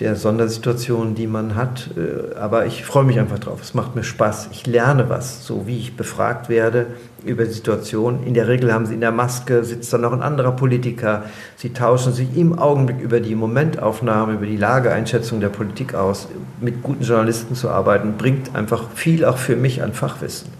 [0.00, 1.90] der Sondersituation, die man hat.
[1.96, 3.60] Äh, aber ich freue mich einfach drauf.
[3.60, 4.50] Es macht mir Spaß.
[4.52, 6.86] Ich lerne was, so wie ich befragt werde
[7.24, 8.24] über Situationen.
[8.24, 11.24] In der Regel haben sie in der Maske, sitzt dann noch ein anderer Politiker.
[11.56, 16.28] Sie tauschen sich im Augenblick über die Momentaufnahme, über die Lageeinschätzung der Politik aus.
[16.60, 20.50] Mit guten Journalisten zu arbeiten, bringt einfach viel auch für mich an Fachwissen.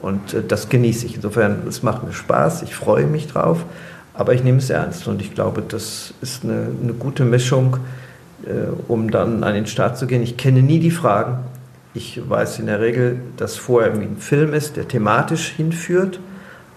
[0.00, 1.16] Und äh, das genieße ich.
[1.16, 2.62] Insofern, es macht mir Spaß.
[2.62, 3.64] Ich freue mich drauf.
[4.14, 5.06] Aber ich nehme es ernst.
[5.08, 7.76] Und ich glaube, das ist eine, eine gute Mischung
[8.88, 10.22] um dann an den Start zu gehen.
[10.22, 11.38] Ich kenne nie die Fragen.
[11.94, 16.20] Ich weiß in der Regel, dass vorher irgendwie ein Film ist, der thematisch hinführt,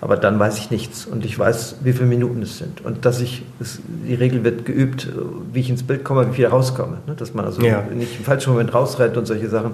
[0.02, 2.86] aber dann weiß ich nichts und ich weiß, wie viele Minuten es sind.
[2.86, 5.10] Und dass ich, es, die Regel wird geübt,
[5.52, 7.00] wie ich ins Bild komme, wie viel rauskomme.
[7.06, 7.16] Ne?
[7.16, 7.82] Dass man also ja.
[7.94, 9.74] nicht im falschen Moment rausrennt und solche Sachen.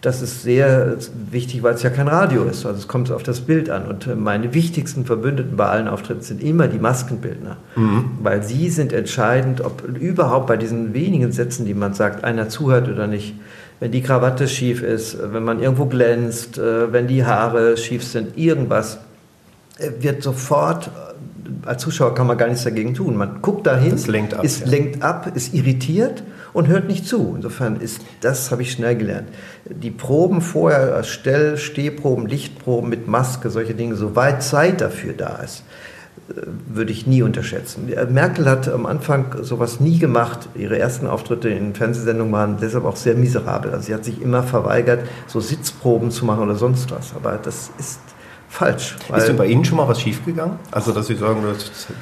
[0.00, 0.96] Das ist sehr
[1.30, 2.64] wichtig, weil es ja kein Radio ist.
[2.64, 3.86] Also es kommt auf das Bild an.
[3.86, 7.58] Und meine wichtigsten Verbündeten bei allen Auftritten sind immer die Maskenbildner.
[7.76, 8.04] Mhm.
[8.22, 12.88] Weil sie sind entscheidend, ob überhaupt bei diesen wenigen Sätzen, die man sagt, einer zuhört
[12.88, 13.34] oder nicht.
[13.78, 18.38] Wenn die Krawatte schief ist, wenn man irgendwo glänzt, äh, wenn die Haare schief sind,
[18.38, 18.98] irgendwas,
[19.78, 21.10] äh, wird sofort äh,
[21.66, 23.16] als Zuschauer kann man gar nichts dagegen tun.
[23.16, 24.66] Man guckt dahin, lenkt ab, ist, ja.
[24.68, 27.32] lenkt ab, ist irritiert und hört nicht zu.
[27.36, 29.28] Insofern ist das, habe ich schnell gelernt.
[29.64, 35.64] Die Proben vorher, Stell-, Stehproben, Lichtproben mit Maske, solche Dinge, soweit Zeit dafür da ist,
[36.30, 37.92] äh, würde ich nie unterschätzen.
[38.10, 40.48] Merkel hat am Anfang sowas nie gemacht.
[40.54, 43.72] Ihre ersten Auftritte in Fernsehsendungen waren deshalb auch sehr miserabel.
[43.72, 47.14] Also sie hat sich immer verweigert, so Sitzproben zu machen oder sonst was.
[47.14, 48.00] Aber das ist
[48.50, 48.96] falsch.
[49.16, 50.58] Ist denn bei Ihnen schon mal was schiefgegangen?
[50.72, 51.42] Also, dass Sie sagen,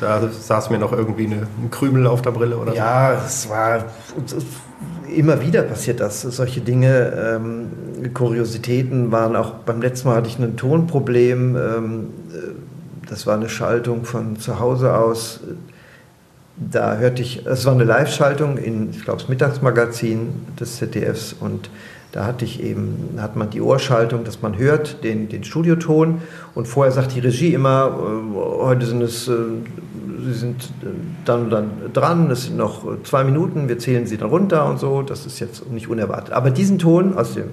[0.01, 3.85] da saß mir noch irgendwie eine, ein Krümel auf der Brille oder Ja, es war
[5.15, 6.23] immer wieder passiert das.
[6.23, 11.57] Solche Dinge, ähm, Kuriositäten waren auch beim letzten Mal hatte ich ein Tonproblem.
[11.57, 15.41] Ähm, äh, das war eine Schaltung von zu Hause aus.
[16.57, 21.71] Da hörte ich, es war eine Live-Schaltung in, ich glaube, das Mittagsmagazin des ZDFs und
[22.13, 26.23] da hatte ich eben, hat man die Ohrschaltung, dass man hört den, den Studioton
[26.55, 29.35] und vorher sagt die Regie immer, äh, heute sind es, äh,
[30.25, 30.87] Sie sind äh,
[31.25, 35.03] dann dann dran, es sind noch zwei Minuten, wir zählen Sie dann runter und so,
[35.03, 36.33] das ist jetzt nicht unerwartet.
[36.33, 37.51] Aber diesen Ton aus dem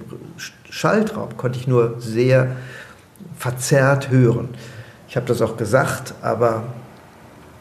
[0.70, 2.56] Schaltraum konnte ich nur sehr
[3.36, 4.48] verzerrt hören.
[5.08, 6.64] Ich habe das auch gesagt, aber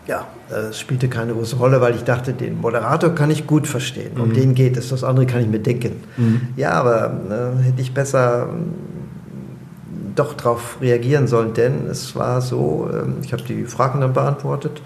[0.07, 0.27] ja,
[0.69, 4.19] es spielte keine große Rolle, weil ich dachte, den Moderator kann ich gut verstehen.
[4.19, 4.33] Um mhm.
[4.33, 6.03] den geht es, das andere kann ich mir denken.
[6.17, 6.41] Mhm.
[6.55, 7.11] Ja, aber
[7.59, 8.49] äh, hätte ich besser
[10.15, 14.81] doch darauf reagieren sollen, denn es war so, äh, ich habe die Fragen dann beantwortet,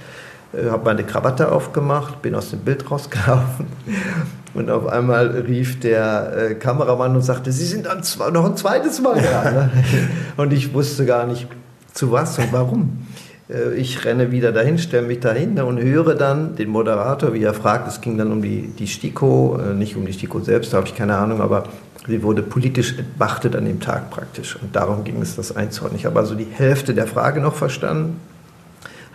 [0.54, 3.68] äh, habe meine Krawatte aufgemacht, bin aus dem Bild rausgelaufen
[4.54, 9.22] und auf einmal rief der äh, Kameramann und sagte, Sie sind noch ein zweites Mal
[9.22, 9.52] da.
[9.52, 9.72] Ne?
[10.38, 11.48] und ich wusste gar nicht,
[11.94, 13.06] zu was und warum.
[13.50, 17.54] Äh, ich renne wieder dahin, stelle mich dahin und höre dann den Moderator, wie er
[17.54, 17.88] fragt.
[17.88, 20.88] Es ging dann um die, die STIKO, äh, nicht um die STIKO selbst, da habe
[20.88, 21.64] ich keine Ahnung, aber
[22.08, 24.58] sie wurde politisch entmachtet an dem Tag praktisch.
[24.62, 26.00] Und darum ging es, das einzuordnen.
[26.00, 28.20] Ich habe also die Hälfte der Frage noch verstanden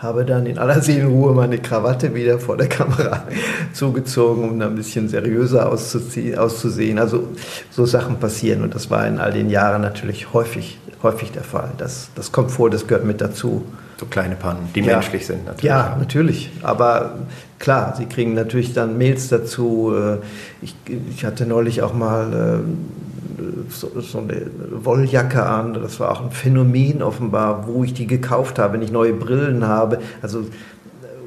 [0.04, 3.24] habe dann in aller Seelenruhe meine Krawatte wieder vor der Kamera
[3.72, 6.98] zugezogen, um ein bisschen seriöser auszusehen.
[6.98, 7.28] Also
[7.70, 11.72] so Sachen passieren und das war in all den Jahren natürlich häufig, häufig der Fall.
[11.78, 13.64] Das, das kommt vor, das gehört mit dazu.
[13.98, 14.94] So kleine Pannen, die ja.
[14.94, 15.64] menschlich sind natürlich.
[15.64, 16.50] Ja, natürlich.
[16.62, 17.18] Aber
[17.58, 19.94] klar, sie kriegen natürlich dann Mails dazu.
[19.94, 20.16] Äh,
[20.62, 20.74] ich,
[21.10, 24.46] ich hatte neulich auch mal äh, so, so, eine
[24.84, 25.74] Wolljacke an.
[25.74, 29.66] Das war auch ein Phänomen offenbar, wo ich die gekauft habe, wenn ich neue Brillen
[29.66, 30.00] habe.
[30.22, 30.44] Also äh,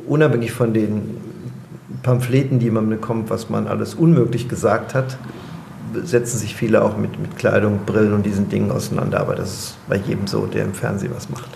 [0.05, 1.17] unabhängig von den
[2.03, 5.17] Pamphleten, die man bekommt, was man alles unmöglich gesagt hat,
[6.03, 9.21] setzen sich viele auch mit, mit Kleidung, Brillen und diesen Dingen auseinander.
[9.21, 11.49] Aber das ist bei jedem so, der im Fernsehen was macht.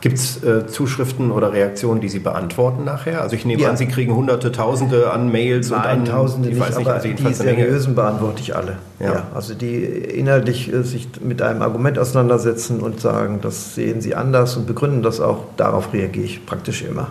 [0.00, 3.20] Gibt es äh, Zuschriften oder Reaktionen, die Sie beantworten nachher?
[3.20, 3.70] Also ich nehme ja.
[3.70, 7.08] an, Sie kriegen hunderte, tausende an Mails Nein, und an tausende nicht, nicht, aber also
[7.08, 8.76] die seriösen beantworte ich alle.
[9.00, 9.12] Ja.
[9.12, 9.26] ja.
[9.34, 14.56] also die inhaltlich äh, sich mit einem Argument auseinandersetzen und sagen, das sehen Sie anders
[14.56, 17.08] und begründen das auch, darauf reagiere ich praktisch immer.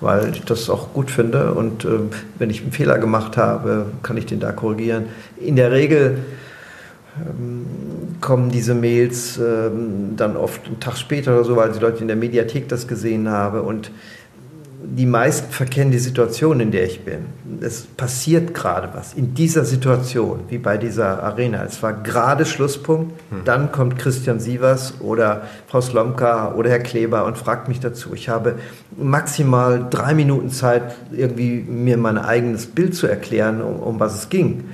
[0.00, 2.00] Weil ich das auch gut finde und äh,
[2.40, 5.04] wenn ich einen Fehler gemacht habe, kann ich den da korrigieren.
[5.40, 6.18] In der Regel
[8.20, 12.08] kommen diese Mails ähm, dann oft einen Tag später oder so, weil die Leute in
[12.08, 13.90] der Mediathek das gesehen haben und
[14.86, 17.26] die meisten verkennen die Situation, in der ich bin.
[17.60, 21.64] Es passiert gerade was in dieser Situation, wie bei dieser Arena.
[21.64, 23.44] Es war gerade Schlusspunkt, hm.
[23.44, 28.14] dann kommt Christian Sievers oder Frau Slomka oder Herr Kleber und fragt mich dazu.
[28.14, 28.56] Ich habe
[28.96, 34.28] maximal drei Minuten Zeit, irgendwie mir mein eigenes Bild zu erklären, um, um was es
[34.28, 34.64] ging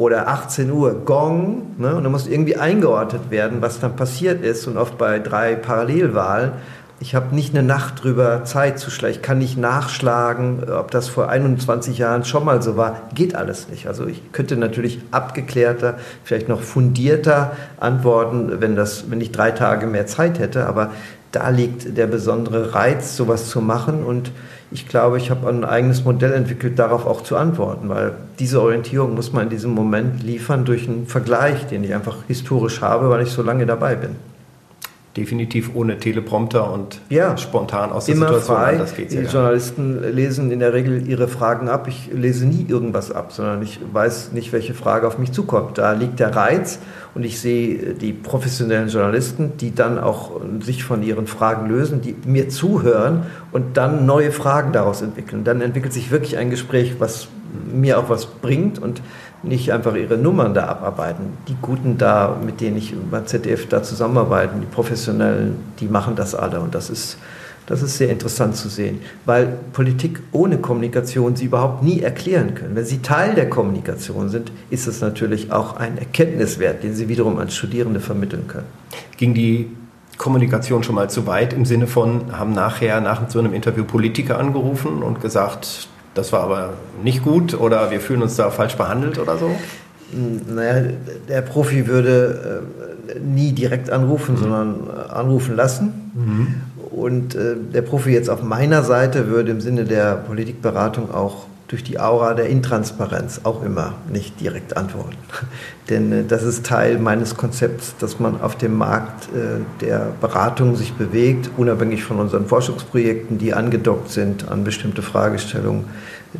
[0.00, 4.66] oder 18 Uhr Gong ne, und dann muss irgendwie eingeordnet werden, was dann passiert ist
[4.66, 6.52] und oft bei drei Parallelwahlen.
[7.00, 9.14] Ich habe nicht eine Nacht drüber Zeit zu schlagen.
[9.14, 13.02] Ich kann nicht nachschlagen, ob das vor 21 Jahren schon mal so war.
[13.14, 13.88] Geht alles nicht.
[13.88, 19.86] Also ich könnte natürlich abgeklärter, vielleicht noch fundierter antworten, wenn, das, wenn ich drei Tage
[19.86, 20.66] mehr Zeit hätte.
[20.66, 20.92] Aber
[21.30, 24.02] da liegt der besondere Reiz, sowas zu machen.
[24.02, 24.32] Und
[24.72, 29.14] ich glaube, ich habe ein eigenes Modell entwickelt, darauf auch zu antworten, weil diese Orientierung
[29.14, 33.22] muss man in diesem Moment liefern durch einen Vergleich, den ich einfach historisch habe, weil
[33.22, 34.16] ich so lange dabei bin.
[35.16, 38.56] Definitiv ohne Teleprompter und ja, spontan aus der immer Situation.
[38.56, 38.76] Frei.
[38.76, 41.88] Das geht Die Journalisten lesen in der Regel ihre Fragen ab.
[41.88, 45.78] Ich lese nie irgendwas ab, sondern ich weiß nicht, welche Frage auf mich zukommt.
[45.78, 46.78] Da liegt der Reiz
[47.16, 52.14] und ich sehe die professionellen Journalisten, die dann auch sich von ihren Fragen lösen, die
[52.24, 55.42] mir zuhören und dann neue Fragen daraus entwickeln.
[55.42, 57.26] Dann entwickelt sich wirklich ein Gespräch, was
[57.72, 59.02] mir auch was bringt und
[59.42, 61.32] nicht einfach ihre Nummern da abarbeiten.
[61.48, 66.34] Die Guten da, mit denen ich beim ZDF da zusammenarbeite, die Professionellen, die machen das
[66.34, 67.16] alle und das ist,
[67.66, 72.74] das ist sehr interessant zu sehen, weil Politik ohne Kommunikation sie überhaupt nie erklären können.
[72.74, 77.38] Wenn sie Teil der Kommunikation sind, ist es natürlich auch ein Erkenntniswert, den sie wiederum
[77.38, 78.66] an Studierende vermitteln können.
[79.16, 79.70] Ging die
[80.18, 84.38] Kommunikation schon mal zu weit im Sinne von, haben nachher nach so einem Interview Politiker
[84.38, 85.88] angerufen und gesagt,
[86.20, 89.50] das war aber nicht gut oder wir fühlen uns da falsch behandelt oder so?
[90.12, 90.90] Hm, naja,
[91.28, 92.62] der Profi würde
[93.08, 94.38] äh, nie direkt anrufen, mhm.
[94.38, 96.12] sondern äh, anrufen lassen.
[96.14, 96.54] Mhm.
[96.90, 101.84] Und äh, der Profi jetzt auf meiner Seite würde im Sinne der Politikberatung auch durch
[101.84, 105.16] die Aura der Intransparenz auch immer nicht direkt antworten.
[105.88, 110.74] Denn äh, das ist Teil meines Konzepts, dass man auf dem Markt äh, der Beratung
[110.74, 115.84] sich bewegt, unabhängig von unseren Forschungsprojekten, die angedockt sind an bestimmte Fragestellungen,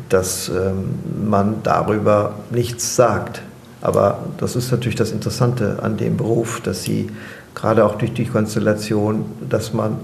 [0.09, 3.41] dass ähm, man darüber nichts sagt.
[3.79, 7.09] Aber das ist natürlich das Interessante an dem Beruf, dass Sie
[7.55, 9.97] gerade auch durch die Konstellation, dass man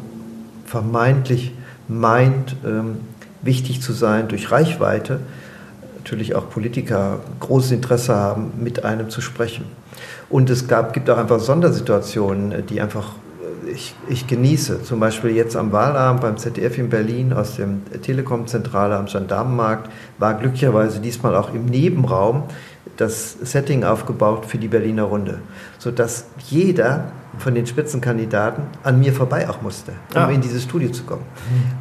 [0.65, 1.53] vermeintlich
[1.89, 2.97] meint, ähm,
[3.41, 5.19] wichtig zu sein durch Reichweite,
[5.97, 9.65] natürlich auch Politiker großes Interesse haben, mit einem zu sprechen.
[10.29, 13.15] Und es gab, gibt auch einfach Sondersituationen, die einfach
[13.65, 14.83] äh, ich, ich genieße.
[14.83, 20.33] Zum Beispiel jetzt am Wahlabend beim ZDF in Berlin aus dem Telekom-Zentrale am Gendarmenmarkt war
[20.35, 22.43] glücklicherweise diesmal auch im Nebenraum
[22.97, 25.39] das Setting aufgebaut für die Berliner Runde,
[25.77, 30.29] sodass jeder von den Spitzenkandidaten an mir vorbei auch musste, um ah.
[30.29, 31.23] in dieses Studio zu kommen.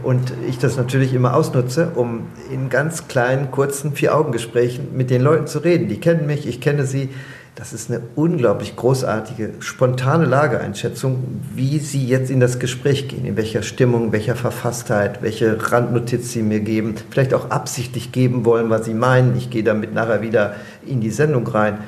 [0.02, 5.46] Und ich das natürlich immer ausnutze, um in ganz kleinen, kurzen Vier-Augen-Gesprächen mit den Leuten
[5.46, 5.88] zu reden.
[5.88, 7.10] Die kennen mich, ich kenne sie.
[7.54, 13.38] Das ist eine unglaublich großartige, spontane Lageeinschätzung, wie sie jetzt in das Gespräch gehen, in
[13.38, 18.84] welcher Stimmung, welcher Verfasstheit, welche Randnotiz sie mir geben, vielleicht auch absichtlich geben wollen, was
[18.84, 19.38] sie meinen.
[19.38, 21.78] Ich gehe damit nachher wieder in die Sendung rein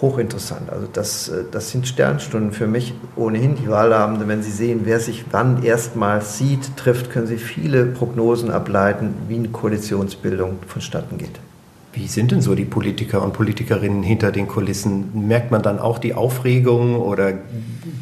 [0.00, 0.70] hochinteressant.
[0.70, 4.26] Also das, äh, das sind Sternstunden für mich ohnehin die Wahlabende.
[4.28, 9.36] Wenn Sie sehen, wer sich wann erstmals sieht, trifft, können Sie viele Prognosen ableiten, wie
[9.36, 11.40] eine Koalitionsbildung vonstatten geht.
[11.92, 15.26] Wie sind denn so die Politiker und Politikerinnen hinter den Kulissen?
[15.26, 17.32] Merkt man dann auch die Aufregung oder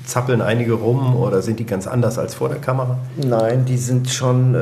[0.05, 2.98] zappeln einige rum oder sind die ganz anders als vor der Kamera?
[3.16, 4.59] Nein, die sind schon, äh,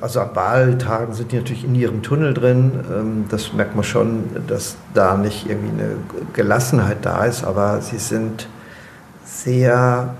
[0.00, 2.72] also ab Wahltagen sind die natürlich in ihrem Tunnel drin.
[2.90, 5.96] Ähm, das merkt man schon, dass da nicht irgendwie eine
[6.32, 8.48] Gelassenheit da ist, aber sie sind
[9.26, 10.14] sehr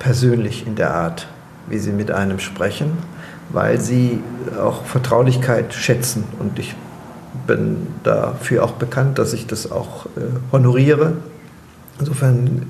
[0.00, 1.28] persönlich in der Art,
[1.68, 2.98] wie sie mit einem sprechen,
[3.50, 4.20] weil sie
[4.60, 6.74] auch Vertraulichkeit schätzen und ich
[7.46, 11.14] bin dafür auch bekannt, dass ich das auch äh, honoriere.
[11.98, 12.66] Insofern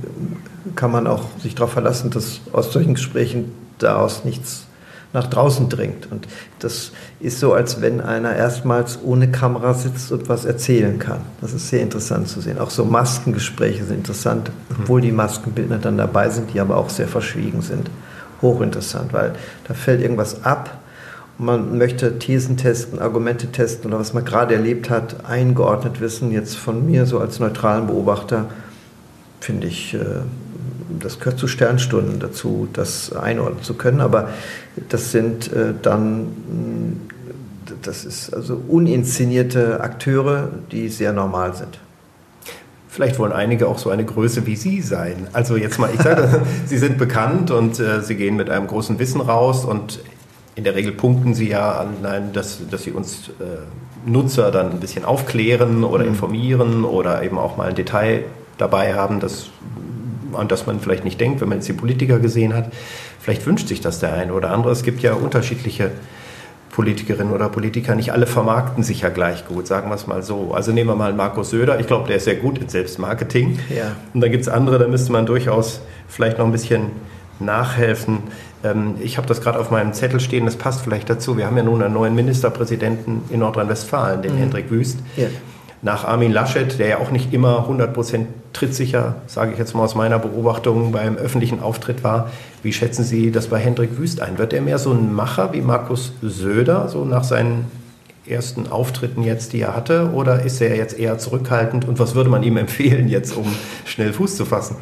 [0.76, 4.66] kann man auch sich darauf verlassen, dass aus solchen Gesprächen daraus nichts
[5.12, 6.10] nach draußen dringt.
[6.10, 6.26] Und
[6.60, 11.20] das ist so, als wenn einer erstmals ohne Kamera sitzt und was erzählen kann.
[11.40, 12.58] Das ist sehr interessant zu sehen.
[12.58, 17.08] Auch so Maskengespräche sind interessant, obwohl die Maskenbildner dann dabei sind, die aber auch sehr
[17.08, 17.90] verschwiegen sind.
[18.40, 19.34] Hochinteressant, weil
[19.68, 20.81] da fällt irgendwas ab
[21.38, 26.30] man möchte Thesen testen, Argumente testen oder was man gerade erlebt hat, eingeordnet wissen.
[26.30, 28.46] Jetzt von mir so als neutralen Beobachter
[29.40, 29.98] finde ich, äh,
[31.00, 34.00] das gehört zu Sternstunden dazu, das einordnen zu können.
[34.00, 34.28] Aber
[34.88, 36.28] das sind äh, dann,
[37.82, 41.78] das ist also uninszenierte Akteure, die sehr normal sind.
[42.88, 45.26] Vielleicht wollen einige auch so eine Größe wie Sie sein.
[45.32, 48.98] Also jetzt mal, ich sage, Sie sind bekannt und äh, Sie gehen mit einem großen
[48.98, 50.00] Wissen raus und
[50.54, 54.80] in der Regel punkten sie ja an, dass, dass sie uns äh, Nutzer dann ein
[54.80, 56.10] bisschen aufklären oder mhm.
[56.10, 58.24] informieren oder eben auch mal ein Detail
[58.58, 59.50] dabei haben, das,
[60.32, 62.70] an das man vielleicht nicht denkt, wenn man jetzt die Politiker gesehen hat.
[63.20, 64.72] Vielleicht wünscht sich das der eine oder andere.
[64.72, 65.90] Es gibt ja unterschiedliche
[66.72, 67.94] Politikerinnen oder Politiker.
[67.94, 70.52] Nicht alle vermarkten sich ja gleich gut, sagen wir es mal so.
[70.54, 71.78] Also nehmen wir mal Markus Söder.
[71.78, 73.58] Ich glaube, der ist sehr gut in Selbstmarketing.
[73.74, 73.94] Ja.
[74.12, 76.90] Und dann gibt es andere, da müsste man durchaus vielleicht noch ein bisschen
[77.38, 78.18] nachhelfen.
[78.64, 81.36] Ähm, ich habe das gerade auf meinem Zettel stehen, das passt vielleicht dazu.
[81.36, 84.38] Wir haben ja nun einen neuen Ministerpräsidenten in Nordrhein-Westfalen, den mhm.
[84.38, 84.98] Hendrik Wüst.
[85.16, 85.28] Ja.
[85.84, 89.96] Nach Armin Laschet, der ja auch nicht immer 100% trittsicher, sage ich jetzt mal aus
[89.96, 92.30] meiner Beobachtung, beim öffentlichen Auftritt war.
[92.62, 94.38] Wie schätzen Sie das bei Hendrik Wüst ein?
[94.38, 97.64] Wird er mehr so ein Macher wie Markus Söder, so nach seinen
[98.28, 100.10] ersten Auftritten jetzt, die er hatte?
[100.12, 101.88] Oder ist er jetzt eher zurückhaltend?
[101.88, 103.46] Und was würde man ihm empfehlen jetzt, um
[103.84, 104.76] schnell Fuß zu fassen?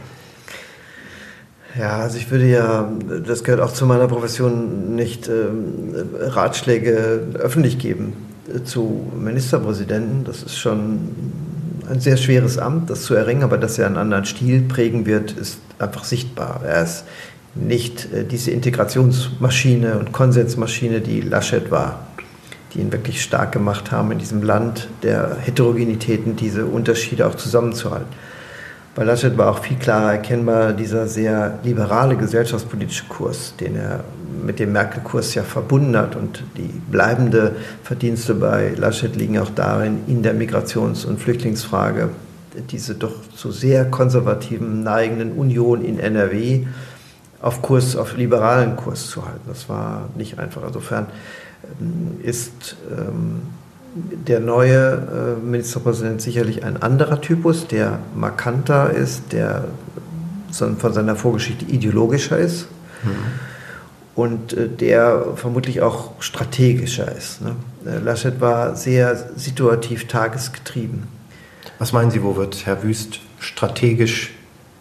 [1.79, 2.91] Ja, also ich würde ja,
[3.27, 8.15] das gehört auch zu meiner Profession, nicht ähm, Ratschläge öffentlich geben
[8.53, 10.25] äh, zu Ministerpräsidenten.
[10.25, 10.99] Das ist schon
[11.89, 15.33] ein sehr schweres Amt, das zu erringen, aber dass er einen anderen Stil prägen wird,
[15.33, 16.61] ist einfach sichtbar.
[16.65, 17.05] Er ist
[17.55, 22.07] nicht äh, diese Integrationsmaschine und Konsensmaschine, die Laschet war,
[22.75, 28.09] die ihn wirklich stark gemacht haben in diesem Land der Heterogenitäten, diese Unterschiede auch zusammenzuhalten.
[29.01, 34.05] Bei Laschet war auch viel klarer erkennbar dieser sehr liberale gesellschaftspolitische Kurs, den er
[34.45, 36.17] mit dem Merkel-Kurs ja verbunden hat.
[36.17, 42.11] Und die bleibende Verdienste bei Laschet liegen auch darin, in der Migrations- und Flüchtlingsfrage
[42.71, 46.67] diese doch zu sehr konservativen neigenden Union in NRW
[47.41, 49.49] auf Kurs, auf liberalen Kurs zu halten.
[49.49, 50.61] Das war nicht einfach.
[50.67, 51.07] Insofern
[51.81, 53.41] ähm, ist ähm,
[53.95, 59.65] der neue äh, Ministerpräsident sicherlich ein anderer Typus, der markanter ist, der
[60.53, 62.67] von seiner Vorgeschichte ideologischer ist
[63.03, 63.11] mhm.
[64.15, 67.41] und äh, der vermutlich auch strategischer ist.
[67.41, 67.57] Ne?
[67.85, 71.05] Äh, Laschet war sehr situativ tagesgetrieben.
[71.79, 74.33] Was meinen Sie, wo wird Herr Wüst strategisch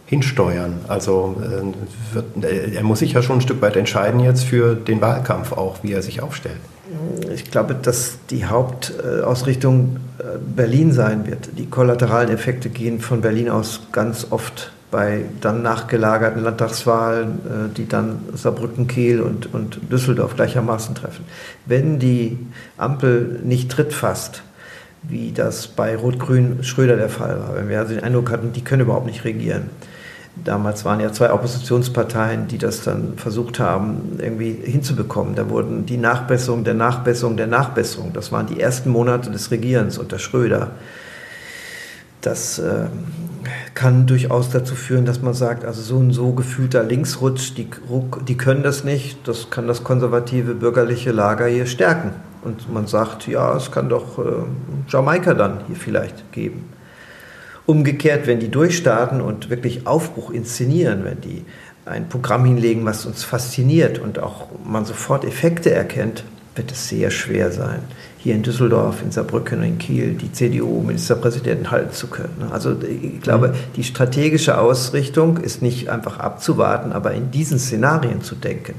[0.05, 0.79] hinsteuern?
[0.87, 1.41] Also
[2.11, 5.81] wird, er muss sich ja schon ein Stück weit entscheiden jetzt für den Wahlkampf auch,
[5.81, 6.59] wie er sich aufstellt.
[7.33, 10.23] Ich glaube, dass die Hauptausrichtung äh,
[10.55, 11.49] Berlin sein wird.
[11.57, 17.87] Die kollateralen Effekte gehen von Berlin aus ganz oft bei dann nachgelagerten Landtagswahlen, äh, die
[17.87, 21.25] dann Saarbrücken, Kehl und, und Düsseldorf gleichermaßen treffen.
[21.65, 22.37] Wenn die
[22.77, 24.41] Ampel nicht Tritt fasst,
[25.03, 28.63] wie das bei Rot-Grün Schröder der Fall war, wenn wir also den Eindruck hatten, die
[28.63, 29.69] können überhaupt nicht regieren,
[30.35, 35.35] Damals waren ja zwei Oppositionsparteien, die das dann versucht haben, irgendwie hinzubekommen.
[35.35, 38.13] Da wurden die Nachbesserung der Nachbesserung der Nachbesserung.
[38.13, 40.71] Das waren die ersten Monate des Regierens unter Schröder.
[42.21, 42.87] Das äh,
[43.73, 47.69] kann durchaus dazu führen, dass man sagt, also so ein so gefühlter Linksrutsch, die,
[48.27, 49.27] die können das nicht.
[49.27, 52.11] Das kann das konservative bürgerliche Lager hier stärken.
[52.43, 54.43] Und man sagt, ja, es kann doch äh,
[54.87, 56.65] Jamaika dann hier vielleicht geben.
[57.69, 61.45] Umgekehrt, wenn die durchstarten und wirklich Aufbruch inszenieren, wenn die
[61.85, 66.23] ein Programm hinlegen, was uns fasziniert und auch man sofort Effekte erkennt,
[66.55, 67.81] wird es sehr schwer sein,
[68.17, 72.49] hier in Düsseldorf, in Saarbrücken, in Kiel die CDU-Ministerpräsidenten halten zu können.
[72.51, 73.53] Also ich glaube, mhm.
[73.75, 78.73] die strategische Ausrichtung ist nicht einfach abzuwarten, aber in diesen Szenarien zu denken,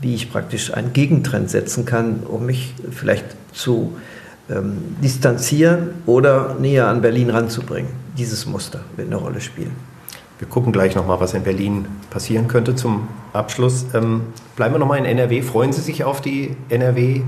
[0.00, 3.96] wie ich praktisch einen Gegentrend setzen kann, um mich vielleicht zu
[4.50, 8.05] ähm, distanzieren oder näher an Berlin ranzubringen.
[8.16, 9.72] Dieses Muster wird eine Rolle spielen.
[10.38, 13.86] Wir gucken gleich nochmal, was in Berlin passieren könnte zum Abschluss.
[13.94, 14.22] Ähm,
[14.54, 15.40] bleiben wir nochmal in NRW.
[15.42, 17.22] Freuen Sie sich auf die NRW?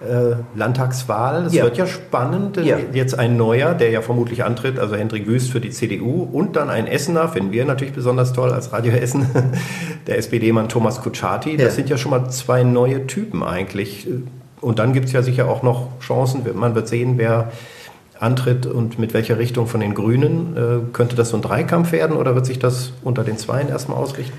[0.00, 1.44] Äh, Landtagswahl.
[1.44, 1.64] Es ja.
[1.64, 2.56] wird ja spannend.
[2.56, 2.78] Ja.
[2.94, 6.70] Jetzt ein neuer, der ja vermutlich antritt, also Hendrik Wüst für die CDU und dann
[6.70, 9.26] ein Essener, finden wir natürlich besonders toll als Radio Essen,
[10.06, 11.58] der SPD-Mann Thomas Kutschaty.
[11.58, 11.70] Das ja.
[11.72, 14.08] sind ja schon mal zwei neue Typen eigentlich.
[14.62, 16.46] Und dann gibt es ja sicher auch noch Chancen.
[16.54, 17.52] Man wird sehen, wer
[18.20, 20.56] antritt und mit welcher Richtung von den Grünen.
[20.56, 23.98] Äh, könnte das so ein Dreikampf werden oder wird sich das unter den Zweien erstmal
[23.98, 24.36] ausrichten?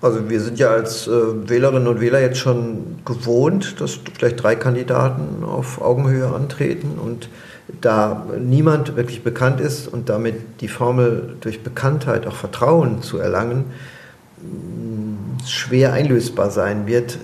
[0.00, 4.54] Also wir sind ja als äh, Wählerinnen und Wähler jetzt schon gewohnt, dass vielleicht drei
[4.54, 7.28] Kandidaten auf Augenhöhe antreten und
[7.80, 13.66] da niemand wirklich bekannt ist und damit die Formel durch Bekanntheit auch Vertrauen zu erlangen
[15.46, 17.18] schwer einlösbar sein wird,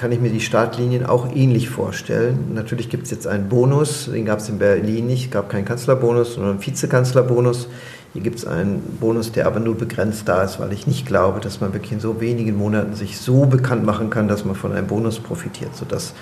[0.00, 2.54] kann ich mir die Startlinien auch ähnlich vorstellen.
[2.54, 6.34] Natürlich gibt es jetzt einen Bonus, den gab es in Berlin nicht, gab keinen Kanzlerbonus,
[6.34, 7.68] sondern einen Vizekanzlerbonus.
[8.14, 11.40] Hier gibt es einen Bonus, der aber nur begrenzt da ist, weil ich nicht glaube,
[11.40, 14.72] dass man wirklich in so wenigen Monaten sich so bekannt machen kann, dass man von
[14.72, 16.14] einem Bonus profitiert, sodass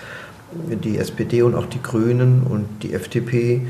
[0.82, 3.62] die SPD und auch die Grünen und die FDP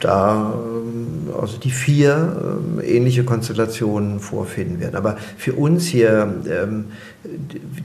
[0.00, 4.96] da ähm, also die vier ähm, ähnliche Konstellationen vorfinden werden.
[4.96, 6.86] Aber für uns hier, ähm,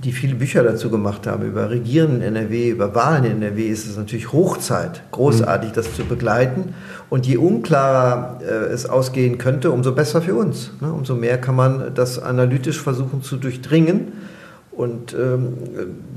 [0.04, 3.88] die viele Bücher dazu gemacht haben, über Regieren in NRW, über Wahlen in NRW, ist
[3.88, 6.74] es natürlich Hochzeit, großartig das zu begleiten.
[7.10, 10.72] Und je unklarer äh, es ausgehen könnte, umso besser für uns.
[10.82, 10.92] Ne?
[10.92, 14.14] Umso mehr kann man das analytisch versuchen zu durchdringen
[14.82, 15.58] und ähm,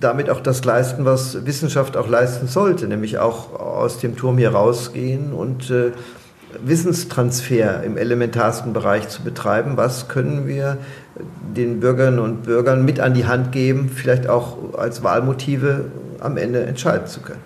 [0.00, 4.52] damit auch das leisten, was Wissenschaft auch leisten sollte, nämlich auch aus dem Turm hier
[4.52, 5.92] rausgehen und äh,
[6.64, 9.76] Wissenstransfer im elementarsten Bereich zu betreiben.
[9.76, 10.78] Was können wir
[11.54, 15.86] den Bürgerinnen und Bürgern mit an die Hand geben, vielleicht auch als Wahlmotive
[16.20, 17.42] am Ende entscheiden zu können?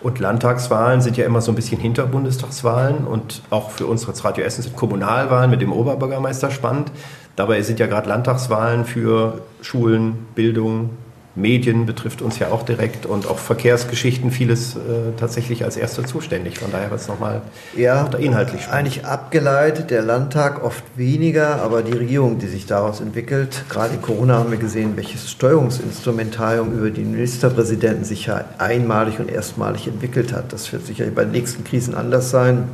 [0.00, 4.24] Und Landtagswahlen sind ja immer so ein bisschen hinter Bundestagswahlen und auch für uns als
[4.24, 6.90] Radio Essen sind Kommunalwahlen mit dem Oberbürgermeister spannend.
[7.36, 10.90] Dabei sind ja gerade Landtagswahlen für Schulen, Bildung,
[11.36, 16.58] Medien betrifft uns ja auch direkt und auch Verkehrsgeschichten vieles äh, tatsächlich als erster zuständig.
[16.58, 17.42] Von daher wird es nochmal
[17.76, 18.80] ja, inhaltlich spannend.
[18.80, 23.64] Eigentlich abgeleitet, der Landtag oft weniger, aber die Regierung, die sich daraus entwickelt.
[23.68, 29.30] Gerade in Corona haben wir gesehen, welches Steuerungsinstrumentarium über den Ministerpräsidenten sich ja einmalig und
[29.30, 30.52] erstmalig entwickelt hat.
[30.52, 32.64] Das wird sicherlich bei den nächsten Krisen anders sein.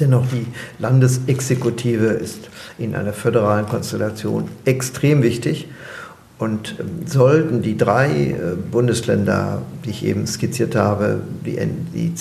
[0.00, 0.46] Dennoch die
[0.78, 5.68] Landesexekutive ist in einer föderalen Konstellation extrem wichtig.
[6.36, 8.36] Und ähm, sollten die drei äh,
[8.70, 11.56] Bundesländer, die ich eben skizziert habe, die,
[11.94, 12.12] die,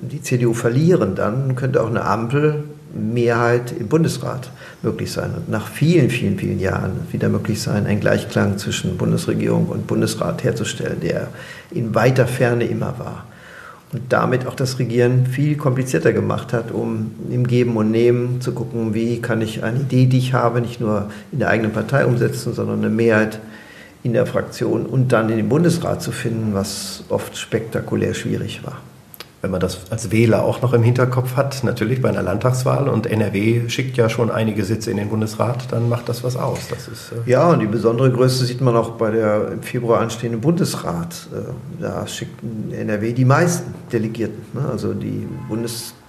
[0.00, 4.50] die CDU verlieren, dann könnte auch eine Ampelmehrheit im Bundesrat
[4.82, 5.32] möglich sein.
[5.36, 10.42] Und nach vielen, vielen, vielen Jahren wieder möglich sein, einen Gleichklang zwischen Bundesregierung und Bundesrat
[10.42, 11.28] herzustellen, der
[11.70, 13.26] in weiter Ferne immer war
[13.94, 18.52] und damit auch das Regieren viel komplizierter gemacht hat, um im Geben und Nehmen zu
[18.52, 22.04] gucken, wie kann ich eine Idee, die ich habe, nicht nur in der eigenen Partei
[22.04, 23.38] umsetzen, sondern eine Mehrheit
[24.02, 28.80] in der Fraktion und dann in den Bundesrat zu finden, was oft spektakulär schwierig war
[29.44, 33.06] wenn man das als Wähler auch noch im Hinterkopf hat, natürlich bei einer Landtagswahl und
[33.06, 36.68] NRW schickt ja schon einige Sitze in den Bundesrat, dann macht das was aus.
[36.70, 40.00] Das ist, äh ja, und die besondere Größe sieht man auch bei der im Februar
[40.00, 41.28] anstehenden Bundesrat.
[41.30, 42.40] Äh, da schickt
[42.72, 44.40] NRW die meisten Delegierten.
[44.54, 44.66] Ne?
[44.66, 45.28] Also die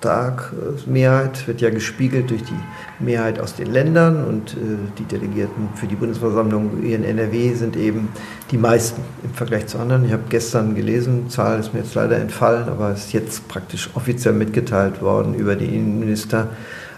[0.06, 4.56] Bundestagsmehrheit wird ja gespiegelt durch die Mehrheit aus den Ländern und äh,
[4.97, 8.10] die Delegierten für die Bundesversammlung in NRW sind eben
[8.51, 10.06] die meisten im Vergleich zu anderen.
[10.06, 14.34] Ich habe gestern gelesen, Zahl ist mir jetzt leider entfallen, aber ist jetzt praktisch offiziell
[14.34, 16.49] mitgeteilt worden über die Innenminister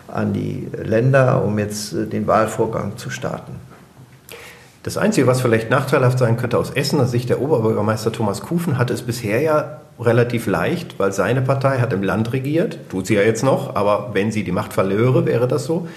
[0.07, 3.66] an die Länder, um jetzt äh, den Wahlvorgang zu starten.
[4.87, 8.93] Das Einzige, was vielleicht nachteilhaft sein könnte aus Essener Sicht, der Oberbürgermeister Thomas Kufen hatte
[8.93, 13.21] es bisher ja relativ leicht, weil seine Partei hat im Land regiert, tut sie ja
[13.21, 15.89] jetzt noch, aber wenn sie die Macht verlöre, wäre das so.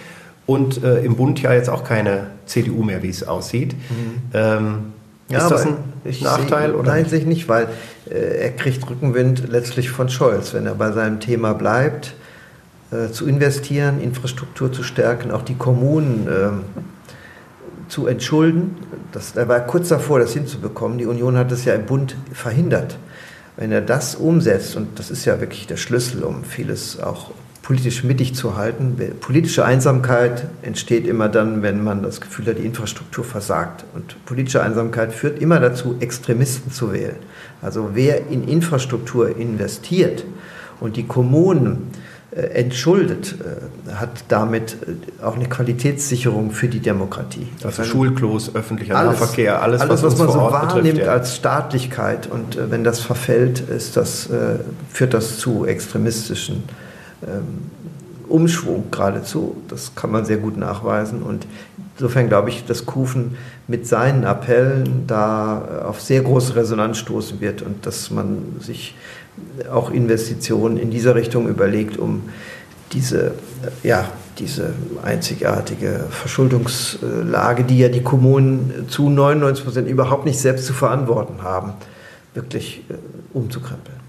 [0.44, 3.74] Und äh, im Bund ja jetzt auch keine CDU mehr, wie es aussieht.
[3.74, 4.22] Mhm.
[4.34, 4.78] Ähm,
[5.28, 5.76] ja, ist das ein
[6.22, 6.70] Nachteil?
[6.70, 6.90] Seh, oder?
[6.90, 7.68] Nein, sich nicht, weil
[8.10, 12.14] äh, er kriegt Rückenwind letztlich von Scholz, wenn er bei seinem Thema bleibt,
[12.90, 16.64] äh, zu investieren, Infrastruktur zu stärken, auch die Kommunen ähm,
[17.90, 18.76] zu entschulden.
[19.12, 20.98] Das, er war kurz davor, das hinzubekommen.
[20.98, 22.96] Die Union hat es ja im Bund verhindert.
[23.56, 27.32] Wenn er das umsetzt, und das ist ja wirklich der Schlüssel, um vieles auch
[27.62, 28.96] politisch mittig zu halten.
[29.20, 33.84] Politische Einsamkeit entsteht immer dann, wenn man das Gefühl hat, die Infrastruktur versagt.
[33.94, 37.16] Und politische Einsamkeit führt immer dazu, Extremisten zu wählen.
[37.62, 40.24] Also wer in Infrastruktur investiert
[40.80, 41.89] und die Kommunen
[42.36, 47.48] entschuldet, äh, hat damit äh, auch eine Qualitätssicherung für die Demokratie.
[47.64, 51.12] Also Schulklos, öffentlicher alles, Nahverkehr, alles, alles was, was man so wahrnimmt betrifft, ja.
[51.12, 52.28] als Staatlichkeit.
[52.28, 53.64] Und wenn das verfällt,
[53.94, 54.28] das,
[54.92, 56.62] führt das zu extremistischen
[57.26, 57.70] ähm,
[58.28, 59.56] Umschwung geradezu.
[59.68, 61.22] Das kann man sehr gut nachweisen.
[61.22, 61.46] Und
[61.96, 67.62] insofern glaube ich, dass Kufen mit seinen Appellen da auf sehr große Resonanz stoßen wird
[67.62, 68.94] und dass man sich
[69.72, 72.22] auch Investitionen in dieser Richtung überlegt, um
[72.92, 73.34] diese,
[73.82, 74.08] ja,
[74.38, 81.42] diese einzigartige Verschuldungslage, die ja die Kommunen zu 99 Prozent überhaupt nicht selbst zu verantworten
[81.42, 81.74] haben,
[82.34, 82.94] wirklich äh,
[83.32, 84.00] umzukrempeln.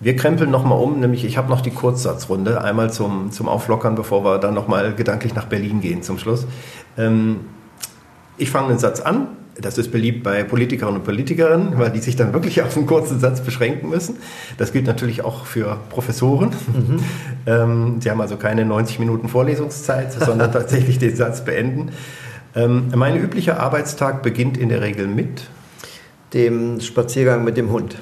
[0.00, 4.24] Wir krempeln nochmal um, nämlich ich habe noch die Kurzsatzrunde, einmal zum, zum Auflockern, bevor
[4.24, 6.46] wir dann nochmal gedanklich nach Berlin gehen zum Schluss.
[6.96, 7.40] Ähm,
[8.36, 9.26] ich fange den Satz an,
[9.60, 13.18] das ist beliebt bei Politikerinnen und Politikerinnen, weil die sich dann wirklich auf einen kurzen
[13.18, 14.16] Satz beschränken müssen.
[14.56, 16.50] Das gilt natürlich auch für Professoren.
[16.72, 17.00] Mhm.
[17.46, 21.90] Ähm, sie haben also keine 90 Minuten Vorlesungszeit, sondern tatsächlich den Satz beenden.
[22.54, 25.48] Ähm, mein üblicher Arbeitstag beginnt in der Regel mit
[26.34, 27.96] dem Spaziergang mit dem Hund.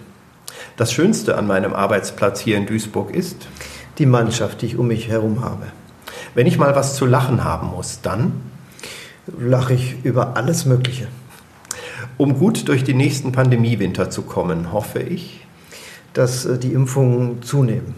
[0.77, 3.49] Das Schönste an meinem Arbeitsplatz hier in Duisburg ist
[3.99, 5.69] die Mannschaft, die ich um mich herum habe.
[6.35, 8.33] Wenn ich mal was zu lachen haben muss, dann
[9.39, 11.09] lache ich über alles Mögliche.
[12.19, 15.47] Um gut durch den nächsten Pandemiewinter zu kommen, hoffe ich,
[16.15, 17.95] dass äh, die Impfungen zunehmen.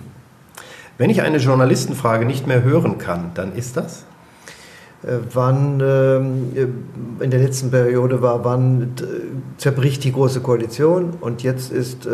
[0.96, 4.06] Wenn ich eine Journalistenfrage nicht mehr hören kann, dann ist das?
[5.04, 8.94] Äh, wann ähm, äh, in der letzten Periode war, wann
[9.56, 12.08] zerbricht die Große Koalition und jetzt ist,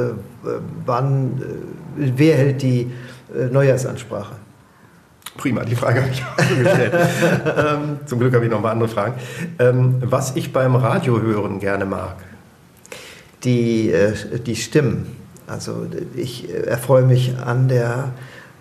[0.86, 1.42] wann,
[1.96, 2.90] wer hält die
[3.50, 4.36] Neujahrsansprache?
[5.36, 6.94] Prima, die Frage habe ich auch gestellt.
[7.56, 9.14] ähm, zum Glück habe ich noch mal andere Fragen.
[9.58, 12.16] Ähm, was ich beim Radio hören gerne mag?
[13.42, 15.16] Die, äh, die Stimmen.
[15.46, 18.12] Also ich erfreue mich an der,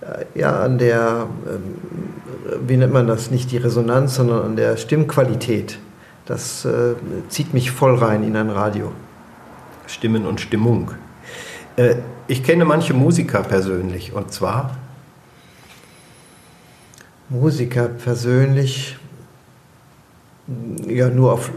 [0.02, 4.76] äh, ja, an der, ähm, wie nennt man das, nicht die Resonanz, sondern an der
[4.78, 5.78] Stimmqualität.
[6.26, 6.96] Das äh,
[7.30, 8.92] zieht mich voll rein in ein Radio.
[9.86, 10.92] Stimmen und Stimmung.
[11.76, 11.96] Äh,
[12.28, 14.78] ich kenne manche Musiker persönlich und zwar
[17.30, 18.98] Musiker persönlich
[20.88, 21.52] ja nur auf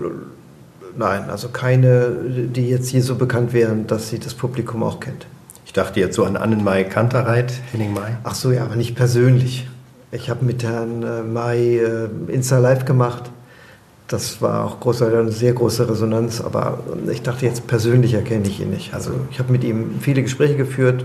[0.96, 5.26] nein, also keine, die jetzt hier so bekannt wären, dass sie das Publikum auch kennt.
[5.64, 8.16] Ich dachte jetzt so an Annenmai Kantereit, Henning Mai.
[8.24, 9.68] Ach so, ja, aber nicht persönlich.
[10.12, 13.24] Ich habe mit Herrn äh, Mai äh, Insta Live gemacht.
[14.08, 16.78] Das war auch große, eine sehr große Resonanz, aber
[17.10, 18.94] ich dachte jetzt persönlich erkenne ich ihn nicht.
[18.94, 21.04] Also ich habe mit ihm viele Gespräche geführt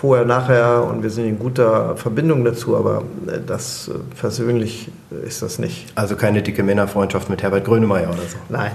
[0.00, 4.90] vorher, nachher und wir sind in guter Verbindung dazu, aber äh, das äh, persönlich
[5.24, 5.86] ist das nicht.
[5.94, 8.36] Also keine dicke Männerfreundschaft mit Herbert Grönemeyer oder so?
[8.48, 8.72] Nein.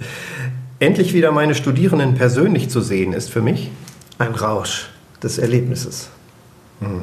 [0.80, 3.70] Endlich wieder meine Studierenden persönlich zu sehen, ist für mich
[4.18, 4.90] ein Rausch
[5.22, 6.08] des Erlebnisses.
[6.80, 7.02] Mhm.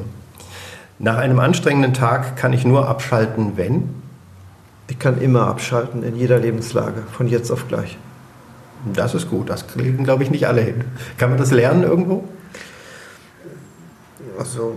[0.98, 3.88] Nach einem anstrengenden Tag kann ich nur abschalten, wenn?
[4.88, 7.96] Ich kann immer abschalten, in jeder Lebenslage, von jetzt auf gleich.
[8.92, 10.84] Das ist gut, das kriegen, glaube ich, nicht alle hin.
[11.16, 12.24] Kann man das lernen irgendwo?
[14.40, 14.76] Also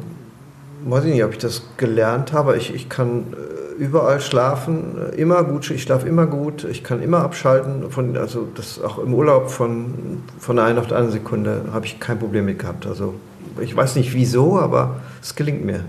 [0.86, 2.58] weiß ich nicht, ob ich das gelernt habe.
[2.58, 7.02] Ich, ich kann äh, überall schlafen, äh, immer gut, ich schlafe immer gut, ich kann
[7.02, 7.90] immer abschalten.
[7.90, 11.86] Von, also das auch im Urlaub von, von der einen auf die andere Sekunde habe
[11.86, 12.86] ich kein Problem mit gehabt.
[12.86, 13.16] Also
[13.62, 15.86] ich weiß nicht wieso, aber es gelingt mir.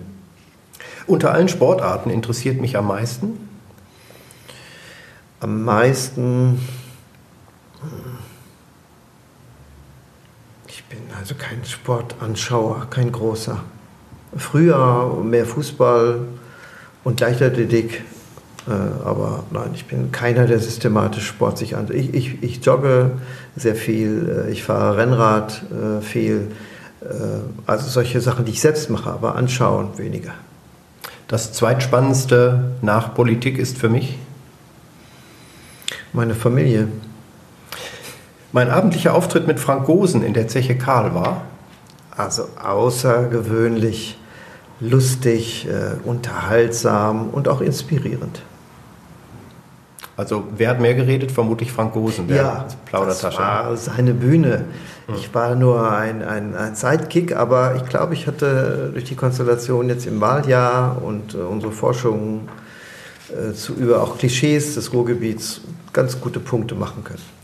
[1.08, 3.48] Unter allen Sportarten interessiert mich am meisten?
[5.40, 6.60] Am meisten.
[10.88, 13.58] Bin also kein Sportanschauer, kein großer.
[14.36, 16.20] Früher mehr Fußball
[17.04, 18.02] und Leichtathletik,
[18.66, 18.72] äh,
[19.04, 21.88] aber nein, ich bin keiner, der systematisch Sport sich an.
[21.92, 23.12] Ich, ich, ich jogge
[23.56, 26.48] sehr viel, äh, ich fahre Rennrad äh, viel,
[27.66, 30.32] also solche Sachen, die ich selbst mache, aber anschauen weniger.
[31.28, 34.16] Das zweitspannendste nach Politik ist für mich?
[36.14, 36.88] Meine Familie.
[38.54, 41.42] Mein abendlicher Auftritt mit Frank Gosen in der Zeche Karl war?
[42.16, 44.16] Also außergewöhnlich
[44.78, 48.42] lustig, äh, unterhaltsam und auch inspirierend.
[50.16, 51.32] Also wer hat mehr geredet?
[51.32, 53.36] Vermutlich Frank Gosen, der ja, Plaudertasche.
[53.36, 54.66] Das war seine Bühne.
[55.08, 55.16] Hm.
[55.16, 59.88] Ich war nur ein, ein, ein Sidekick, aber ich glaube, ich hatte durch die Konstellation
[59.88, 62.48] jetzt im Wahljahr und äh, unsere Forschung
[63.30, 65.60] äh, zu, über auch Klischees des Ruhrgebiets
[65.92, 67.34] ganz gute Punkte machen können.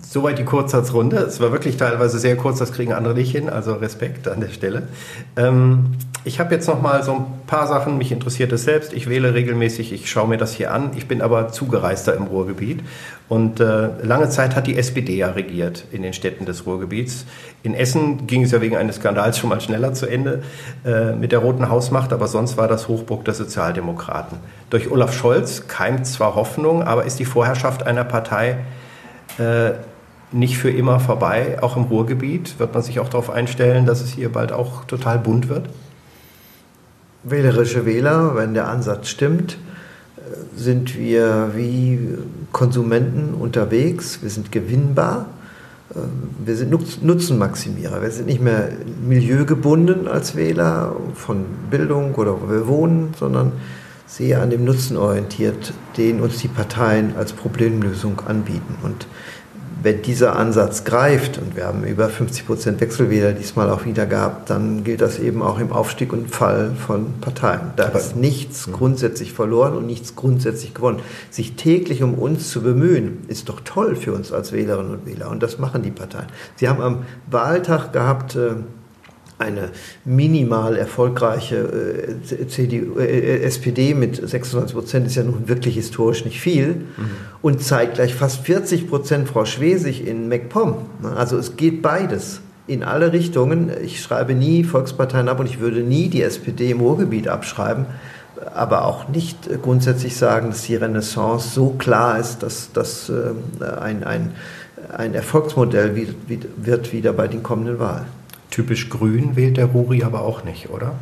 [0.00, 1.16] Soweit die Kurzsatzrunde.
[1.18, 4.48] Es war wirklich teilweise sehr kurz, das kriegen andere nicht hin, also Respekt an der
[4.48, 4.84] Stelle.
[5.36, 8.92] Ähm, ich habe jetzt noch mal so ein paar Sachen, mich interessiert es selbst.
[8.92, 10.90] Ich wähle regelmäßig, ich schaue mir das hier an.
[10.96, 12.80] Ich bin aber Zugereister im Ruhrgebiet
[13.28, 17.24] und äh, lange Zeit hat die SPD ja regiert in den Städten des Ruhrgebiets.
[17.62, 20.42] In Essen ging es ja wegen eines Skandals schon mal schneller zu Ende
[20.84, 24.38] äh, mit der Roten Hausmacht, aber sonst war das Hochburg der Sozialdemokraten.
[24.70, 28.58] Durch Olaf Scholz keimt zwar Hoffnung, aber ist die Vorherrschaft einer Partei
[29.38, 29.72] äh,
[30.32, 31.58] nicht für immer vorbei.
[31.62, 35.18] Auch im Ruhrgebiet wird man sich auch darauf einstellen, dass es hier bald auch total
[35.18, 35.68] bunt wird.
[37.24, 39.58] Wählerische Wähler, wenn der Ansatz stimmt,
[40.54, 42.16] sind wir wie
[42.52, 44.22] Konsumenten unterwegs.
[44.22, 45.26] Wir sind gewinnbar.
[46.44, 46.70] Wir sind
[47.02, 48.02] Nutzenmaximierer.
[48.02, 48.68] Wir sind nicht mehr
[49.06, 53.52] milieugebunden als Wähler von Bildung oder wo wir wohnen, sondern
[54.06, 58.76] sehr an dem Nutzen orientiert, den uns die Parteien als Problemlösung anbieten.
[58.82, 59.06] Und
[59.82, 64.50] wenn dieser Ansatz greift, und wir haben über 50 Prozent Wechselwähler diesmal auch wieder gehabt,
[64.50, 67.72] dann gilt das eben auch im Aufstieg und Fall von Parteien.
[67.76, 68.72] Da ist nichts hm.
[68.72, 71.00] grundsätzlich verloren und nichts grundsätzlich gewonnen.
[71.30, 75.30] Sich täglich um uns zu bemühen, ist doch toll für uns als Wählerinnen und Wähler.
[75.30, 76.26] Und das machen die Parteien.
[76.56, 78.56] Sie haben am Wahltag gehabt, äh,
[79.38, 79.70] eine
[80.04, 86.40] minimal erfolgreiche äh, CDU, äh, SPD mit 26 Prozent ist ja nun wirklich historisch nicht
[86.40, 87.10] viel mhm.
[87.40, 90.76] und zeitgleich fast 40 Prozent Frau Schwesig in MacPom.
[91.16, 93.70] Also es geht beides in alle Richtungen.
[93.82, 97.86] Ich schreibe nie Volksparteien ab und ich würde nie die SPD im Ruhrgebiet abschreiben,
[98.54, 104.02] aber auch nicht grundsätzlich sagen, dass die Renaissance so klar ist, dass das äh, ein,
[104.02, 104.32] ein,
[104.92, 106.08] ein Erfolgsmodell
[106.56, 108.17] wird wieder bei den kommenden Wahlen.
[108.58, 110.94] Typisch grün wählt der Ruri aber auch nicht, oder?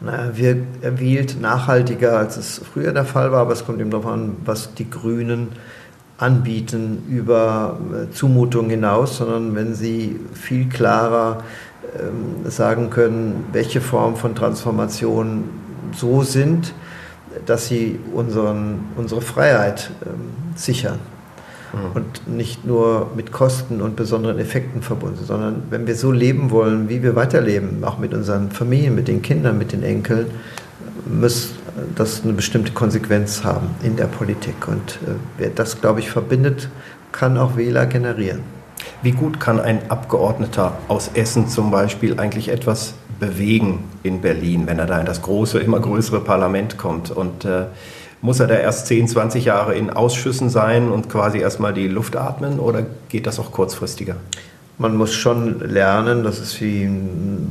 [0.00, 3.90] Naja, wir, er wählt nachhaltiger, als es früher der Fall war, aber es kommt eben
[3.90, 5.50] darauf an, was die Grünen
[6.18, 11.44] anbieten über äh, Zumutungen hinaus, sondern wenn sie viel klarer
[12.00, 15.44] ähm, sagen können, welche Formen von Transformation
[15.94, 16.74] so sind,
[17.46, 20.98] dass sie unseren, unsere Freiheit ähm, sichern
[21.76, 21.92] mhm.
[21.94, 26.88] und nicht nur mit Kosten und besonderen Effekten verbunden, sondern wenn wir so leben wollen,
[26.88, 30.26] wie wir weiterleben, auch mit unseren Familien, mit den Kindern, mit den Enkeln,
[31.06, 31.54] muss
[31.94, 34.66] das eine bestimmte Konsequenz haben in der Politik.
[34.66, 36.68] Und äh, wer das, glaube ich, verbindet,
[37.12, 38.40] kann auch Wähler generieren.
[39.02, 44.78] Wie gut kann ein Abgeordneter aus Essen zum Beispiel eigentlich etwas bewegen in Berlin, wenn
[44.78, 47.10] er da in das große, immer größere Parlament kommt?
[47.10, 47.66] Und äh,
[48.22, 52.16] muss er da erst 10, 20 Jahre in Ausschüssen sein und quasi erstmal die Luft
[52.16, 54.16] atmen oder geht das auch kurzfristiger?
[54.78, 56.88] Man muss schon lernen, das ist wie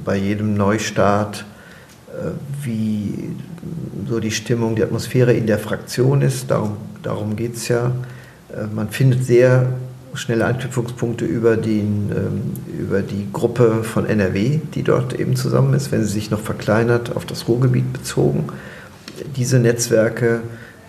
[0.03, 1.45] bei jedem Neustart,
[2.09, 2.31] äh,
[2.63, 3.29] wie
[4.07, 6.51] so die Stimmung, die Atmosphäre in der Fraktion ist.
[6.51, 7.91] Darum, darum geht es ja.
[8.53, 9.67] Äh, man findet sehr
[10.13, 15.91] schnelle Anknüpfungspunkte über, den, ähm, über die Gruppe von NRW, die dort eben zusammen ist,
[15.91, 18.45] wenn sie sich noch verkleinert, auf das Ruhrgebiet bezogen
[19.35, 20.41] diese Netzwerke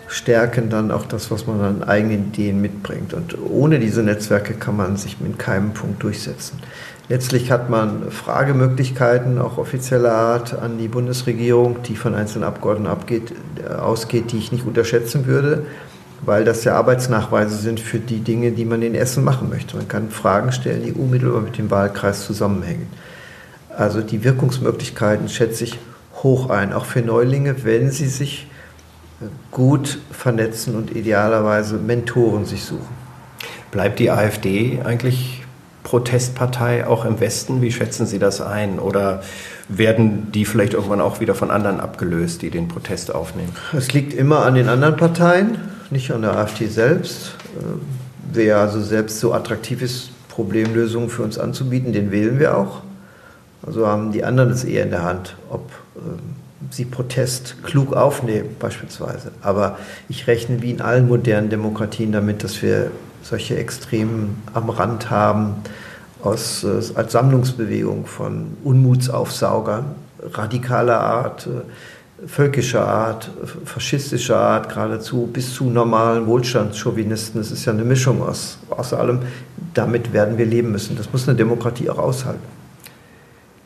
[0.07, 3.13] stärken dann auch das, was man an eigenen Ideen mitbringt.
[3.13, 6.59] Und ohne diese Netzwerke kann man sich mit keinem Punkt durchsetzen.
[7.09, 13.33] Letztlich hat man Fragemöglichkeiten, auch offizieller Art, an die Bundesregierung, die von einzelnen Abgeordneten abgeht,
[13.63, 15.65] äh, ausgeht, die ich nicht unterschätzen würde,
[16.25, 19.77] weil das ja Arbeitsnachweise sind für die Dinge, die man in Essen machen möchte.
[19.77, 22.87] Man kann Fragen stellen, die unmittelbar mit dem Wahlkreis zusammenhängen.
[23.69, 25.79] Also die Wirkungsmöglichkeiten schätze ich
[26.23, 28.47] hoch ein, auch für Neulinge, wenn sie sich
[29.51, 32.95] gut vernetzen und idealerweise Mentoren sich suchen.
[33.71, 35.43] Bleibt die AfD eigentlich
[35.83, 37.61] Protestpartei auch im Westen?
[37.61, 38.79] Wie schätzen Sie das ein?
[38.79, 39.23] Oder
[39.69, 43.53] werden die vielleicht irgendwann auch wieder von anderen abgelöst, die den Protest aufnehmen?
[43.73, 45.57] Es liegt immer an den anderen Parteien,
[45.89, 47.35] nicht an der AfD selbst.
[47.57, 47.79] Äh,
[48.33, 52.81] wer also selbst so attraktiv ist, Problemlösungen für uns anzubieten, den wählen wir auch.
[53.67, 56.37] Also haben die anderen es eher in der Hand, ob ähm,
[56.71, 59.31] sie Protest klug aufnehmen beispielsweise.
[59.41, 62.91] Aber ich rechne wie in allen modernen Demokratien damit, dass wir
[63.21, 65.55] solche Extremen am Rand haben,
[66.23, 69.85] aus, äh, als Sammlungsbewegung von Unmutsaufsaugern,
[70.33, 73.29] radikaler Art, äh, völkischer Art,
[73.65, 77.39] faschistischer Art geradezu, bis zu normalen Wohlstandschauvinisten.
[77.41, 79.19] Es ist ja eine Mischung aus, aus allem.
[79.73, 80.97] Damit werden wir leben müssen.
[80.97, 82.56] Das muss eine Demokratie auch aushalten.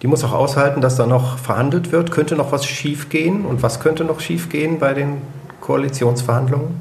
[0.01, 2.11] Die muss auch aushalten, dass da noch verhandelt wird.
[2.11, 3.45] Könnte noch was schiefgehen?
[3.45, 5.21] Und was könnte noch schiefgehen bei den
[5.61, 6.79] Koalitionsverhandlungen?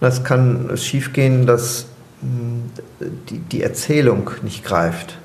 [0.00, 1.86] Es kann schiefgehen, dass
[2.20, 2.70] hm,
[3.30, 5.18] die, die Erzählung nicht greift.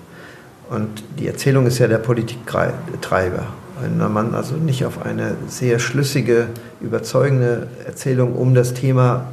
[0.69, 3.47] Und die Erzählung ist ja der Politiktreiber.
[3.81, 6.47] Wenn man also nicht auf eine sehr schlüssige,
[6.79, 9.25] überzeugende Erzählung um das Thema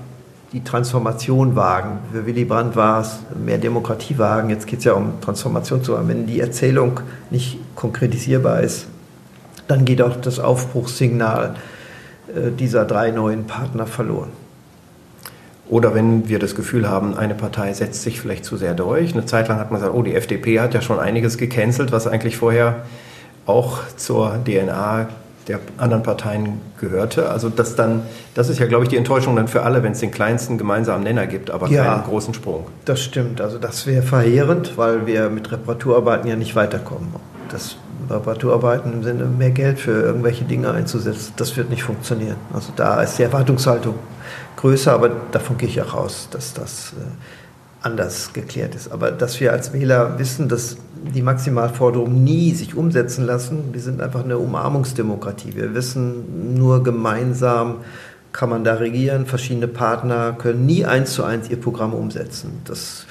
[0.56, 1.98] die Transformation wagen.
[2.10, 4.48] Für Willy Brandt war es mehr Demokratie wagen.
[4.48, 6.08] Jetzt geht es ja um Transformation zu haben.
[6.08, 7.00] Wenn die Erzählung
[7.30, 8.86] nicht konkretisierbar ist,
[9.68, 11.56] dann geht auch das Aufbruchssignal
[12.34, 14.30] äh, dieser drei neuen Partner verloren.
[15.68, 19.12] Oder wenn wir das Gefühl haben, eine Partei setzt sich vielleicht zu sehr durch.
[19.12, 22.06] Eine Zeit lang hat man gesagt, oh, die FDP hat ja schon einiges gecancelt, was
[22.06, 22.86] eigentlich vorher
[23.44, 25.08] auch zur DNA
[25.48, 27.30] der anderen Parteien gehörte.
[27.30, 28.02] Also das dann,
[28.34, 31.04] das ist ja, glaube ich, die Enttäuschung dann für alle, wenn es den kleinsten gemeinsamen
[31.04, 32.66] Nenner gibt, aber ja, keinen großen Sprung.
[32.84, 33.40] Das stimmt.
[33.40, 37.08] Also das wäre verheerend, weil wir mit Reparaturarbeiten ja nicht weiterkommen.
[37.48, 37.76] Das
[38.10, 42.36] Reparaturarbeiten im Sinne mehr Geld für irgendwelche Dinge einzusetzen, das wird nicht funktionieren.
[42.52, 43.94] Also da ist die Erwartungshaltung
[44.56, 47.04] größer, aber davon gehe ich auch raus, dass das äh,
[47.86, 48.90] anders geklärt ist.
[48.90, 50.76] Aber dass wir als Wähler wissen, dass
[51.14, 55.54] die Maximalforderungen nie sich umsetzen lassen, wir sind einfach eine Umarmungsdemokratie.
[55.54, 57.76] Wir wissen, nur gemeinsam
[58.32, 62.60] kann man da regieren, verschiedene Partner können nie eins zu eins ihr Programm umsetzen.
[62.64, 63.06] Das,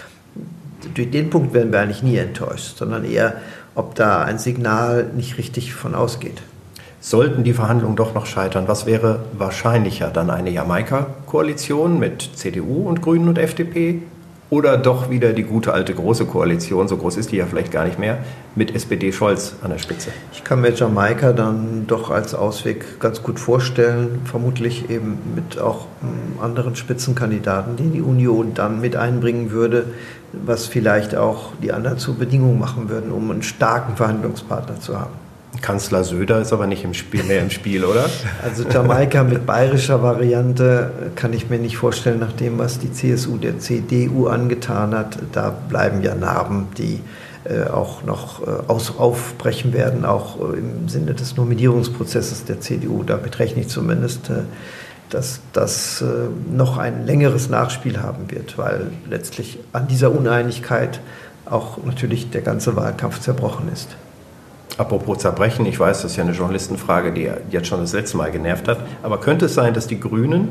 [0.94, 3.36] durch den Punkt werden wir eigentlich nie enttäuscht, sondern eher,
[3.74, 6.42] ob da ein Signal nicht richtig von ausgeht.
[7.00, 10.10] Sollten die Verhandlungen doch noch scheitern, was wäre wahrscheinlicher?
[10.10, 14.02] Dann eine Jamaika-Koalition mit CDU und Grünen und FDP
[14.56, 17.84] oder doch wieder die gute alte große Koalition, so groß ist die ja vielleicht gar
[17.84, 18.20] nicht mehr,
[18.56, 20.12] mit SPD-Scholz an der Spitze?
[20.32, 25.88] Ich kann mir Jamaika dann doch als Ausweg ganz gut vorstellen, vermutlich eben mit auch
[26.00, 29.88] hm, anderen Spitzenkandidaten, die die Union dann mit einbringen würde,
[30.32, 35.25] was vielleicht auch die anderen zur Bedingung machen würden, um einen starken Verhandlungspartner zu haben.
[35.62, 38.10] Kanzler Söder ist aber nicht im Spiel, mehr im Spiel, oder?
[38.44, 43.38] Also Jamaika mit bayerischer Variante kann ich mir nicht vorstellen, nach dem, was die CSU
[43.38, 45.18] der CDU angetan hat.
[45.32, 47.02] Da bleiben ja Narben, die
[47.46, 53.04] äh, auch noch äh, aus, aufbrechen werden, auch äh, im Sinne des Nominierungsprozesses der CDU.
[53.04, 54.44] Damit rechne ich zumindest, äh,
[55.10, 56.06] dass das äh,
[56.52, 61.00] noch ein längeres Nachspiel haben wird, weil letztlich an dieser Uneinigkeit
[61.46, 63.96] auch natürlich der ganze Wahlkampf zerbrochen ist.
[64.78, 68.32] Apropos Zerbrechen, ich weiß, das ist ja eine Journalistenfrage, die jetzt schon das letzte Mal
[68.32, 70.50] genervt hat, aber könnte es sein, dass die Grünen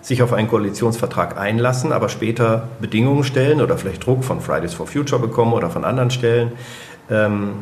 [0.00, 4.86] sich auf einen Koalitionsvertrag einlassen, aber später Bedingungen stellen oder vielleicht Druck von Fridays for
[4.86, 6.52] Future bekommen oder von anderen Stellen
[7.10, 7.54] ähm,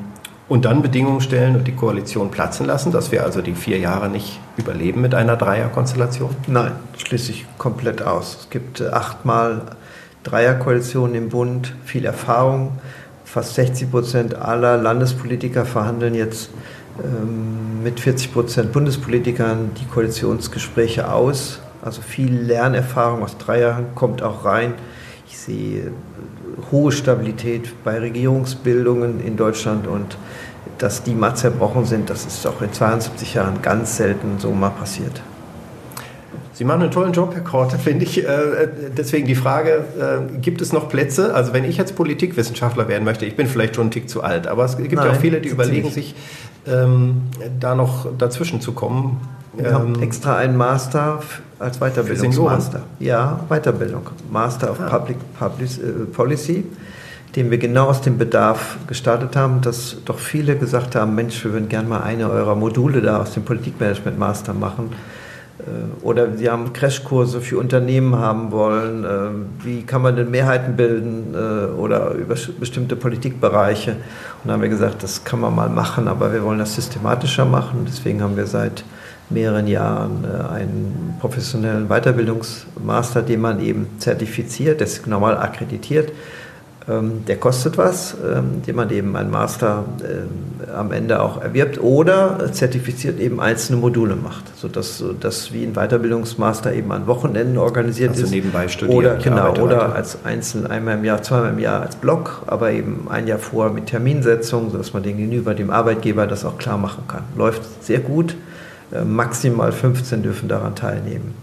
[0.48, 4.10] und dann Bedingungen stellen und die Koalition platzen lassen, dass wir also die vier Jahre
[4.10, 6.30] nicht überleben mit einer Dreierkonstellation?
[6.46, 8.36] Nein, schließe ich komplett aus.
[8.40, 9.62] Es gibt äh, achtmal
[10.24, 12.72] Dreierkoalitionen im Bund, viel Erfahrung
[13.26, 16.48] fast 60 Prozent aller Landespolitiker verhandeln jetzt
[17.02, 21.60] ähm, mit 40 Prozent Bundespolitikern die Koalitionsgespräche aus.
[21.82, 24.74] Also viel Lernerfahrung aus drei Jahren kommt auch rein.
[25.28, 25.90] Ich sehe äh,
[26.70, 30.16] hohe Stabilität bei Regierungsbildungen in Deutschland und
[30.78, 34.70] dass die mal zerbrochen sind, das ist auch in 72 Jahren ganz selten so mal
[34.70, 35.20] passiert.
[36.56, 38.26] Sie machen einen tollen Job, Herr Korte, finde ich.
[38.26, 41.34] Äh, deswegen die Frage, äh, gibt es noch Plätze?
[41.34, 44.46] Also wenn ich jetzt Politikwissenschaftler werden möchte, ich bin vielleicht schon einen Tick zu alt,
[44.46, 46.14] aber es gibt Nein, ja auch viele, die überlegen sich,
[46.66, 47.24] ähm,
[47.60, 49.20] da noch dazwischen zu kommen.
[49.54, 51.20] Wir ähm, haben extra einen Master
[51.58, 52.84] als Weiterbildungsmaster.
[53.00, 54.06] Ja, Weiterbildung.
[54.32, 54.88] Master of ah.
[54.88, 56.64] Public, Public äh, Policy,
[57.36, 61.52] den wir genau aus dem Bedarf gestartet haben, dass doch viele gesagt haben, Mensch, wir
[61.52, 64.88] würden gerne mal eine eurer Module da aus dem Politikmanagement Master machen
[66.02, 69.04] oder Sie haben Crashkurse für Unternehmen haben wollen.
[69.04, 73.92] Äh, wie kann man denn Mehrheiten bilden äh, oder über bestimmte Politikbereiche?
[73.92, 73.98] Und
[74.44, 77.86] dann haben wir gesagt, das kann man mal machen, aber wir wollen das systematischer machen.
[77.86, 78.84] Deswegen haben wir seit
[79.28, 86.12] mehreren Jahren einen professionellen Weiterbildungsmaster, den man eben zertifiziert, das ist normal akkreditiert
[86.88, 92.52] der kostet was, ähm, den man eben ein Master äh, am Ende auch erwirbt oder
[92.52, 98.22] zertifiziert eben einzelne Module macht, sodass das wie ein Weiterbildungsmaster eben an Wochenenden organisiert also
[98.22, 98.30] ist.
[98.30, 98.98] nebenbei studieren.
[98.98, 103.08] Oder, genau, oder als einzeln einmal im Jahr, zweimal im Jahr als Block, aber eben
[103.10, 107.02] ein Jahr vorher mit Terminsetzung, sodass man den gegenüber dem Arbeitgeber das auch klar machen
[107.08, 107.24] kann.
[107.36, 108.36] Läuft sehr gut.
[108.92, 111.34] Äh, maximal 15 dürfen daran teilnehmen.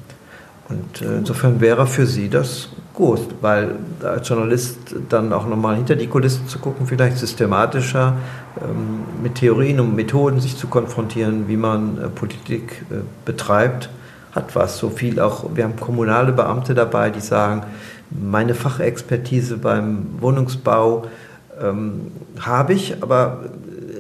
[0.70, 4.78] Und äh, insofern wäre für Sie das gut, weil als Journalist
[5.10, 8.16] dann auch nochmal hinter die Kulissen zu gucken, vielleicht systematischer
[8.62, 13.90] ähm, mit Theorien und Methoden sich zu konfrontieren, wie man äh, Politik äh, betreibt,
[14.32, 14.78] hat was.
[14.78, 17.64] So viel auch, wir haben kommunale Beamte dabei, die sagen,
[18.10, 21.08] meine Fachexpertise beim Wohnungsbau
[21.60, 23.46] ähm, habe ich, aber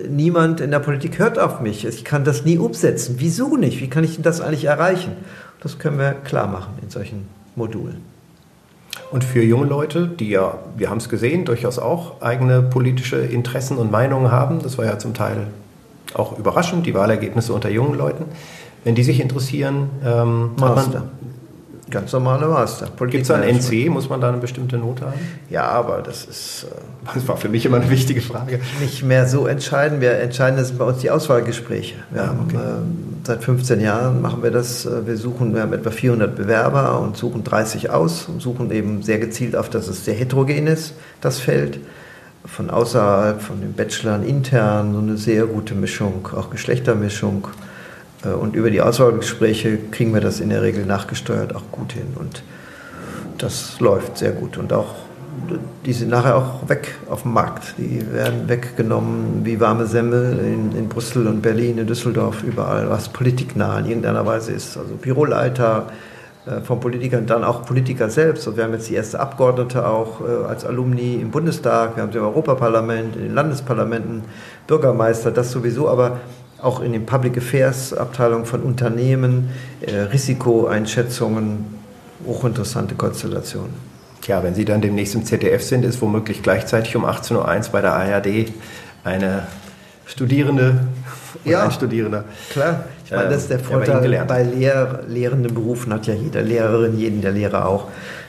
[0.08, 1.86] niemand in der Politik hört auf mich.
[1.86, 3.16] Ich kann das nie umsetzen.
[3.18, 3.82] Wieso nicht?
[3.82, 5.14] Wie kann ich das eigentlich erreichen?
[5.62, 8.13] Das können wir klar machen in solchen Modulen.
[9.12, 13.78] Und für junge Leute, die ja, wir haben es gesehen, durchaus auch eigene politische Interessen
[13.78, 15.48] und Meinungen haben, das war ja zum Teil
[16.14, 18.26] auch überraschend, die Wahlergebnisse unter jungen Leuten,
[18.84, 21.04] wenn die sich interessieren, ähm, Master.
[21.90, 22.88] Ganz normale Master.
[23.08, 23.90] Gibt es ein NC?
[23.90, 25.20] Muss man da eine bestimmte Note haben?
[25.50, 26.64] Ja, aber das ist.
[26.64, 28.62] Äh, das war für mich immer eine wichtige Frage.
[28.80, 30.00] Nicht mehr so entscheidend.
[30.00, 31.96] Wir entscheiden das bei uns die Auswahlgespräche.
[32.12, 32.58] Wir okay.
[32.58, 34.86] haben, äh, seit 15 Jahren machen wir das.
[34.86, 39.04] Äh, wir suchen, wir haben etwa 400 Bewerber und suchen 30 aus und suchen eben
[39.04, 41.80] sehr gezielt auf, dass es sehr heterogen ist, das Feld.
[42.46, 47.48] Von außerhalb, von den Bachelorn intern, so eine sehr gute Mischung, auch Geschlechtermischung.
[48.24, 52.14] Äh, und über die Auswahlgespräche kriegen wir das in der Regel nachgesteuert auch gut hin.
[52.16, 52.44] Und
[53.38, 54.58] das läuft sehr gut.
[54.58, 54.96] Und auch
[55.86, 57.76] die sind nachher auch weg auf dem Markt.
[57.78, 63.10] Die werden weggenommen wie warme Semmel in, in Brüssel und Berlin, in Düsseldorf, überall, was
[63.10, 64.78] politiknah in irgendeiner Weise ist.
[64.78, 65.88] Also Büroleiter
[66.46, 68.48] äh, von Politikern, dann auch Politiker selbst.
[68.48, 72.12] Und wir haben jetzt die erste Abgeordnete auch äh, als Alumni im Bundestag, wir haben
[72.12, 74.24] sie im Europaparlament, in den Landesparlamenten,
[74.68, 76.20] Bürgermeister, das sowieso, aber
[76.64, 79.50] auch in den Public Affairs Abteilungen von Unternehmen,
[79.82, 81.66] äh, Risikoeinschätzungen,
[82.26, 83.74] hochinteressante Konstellationen.
[84.22, 87.82] Tja, wenn Sie dann demnächst im ZDF sind, ist womöglich gleich,zeitig um 18.01 Uhr bei
[87.82, 88.54] der ARD
[89.04, 89.48] eine
[90.06, 90.80] Studierende
[91.46, 92.26] ja, ein Studierender.
[92.52, 96.98] Klar, ich meine, das ist der Vorteil bei Lehr lehrenden Berufen, hat ja jeder Lehrerin,
[96.98, 97.88] jeden der Lehrer auch,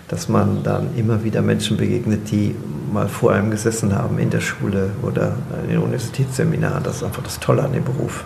[0.09, 2.55] dass man dann immer wieder Menschen begegnet, die
[2.93, 5.33] mal vor einem gesessen haben in der Schule oder
[5.65, 6.83] in den Universitätsseminaren.
[6.85, 8.25] Das ist einfach das Tolle an dem Beruf.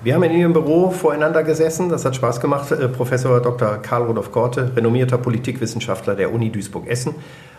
[0.00, 1.88] Wir haben in Ihrem Büro voreinander gesessen.
[1.88, 2.70] Das hat Spaß gemacht.
[2.70, 3.78] Äh, Professor Dr.
[3.78, 7.16] Karl Rudolf Korte, renommierter Politikwissenschaftler der Uni Duisburg-Essen.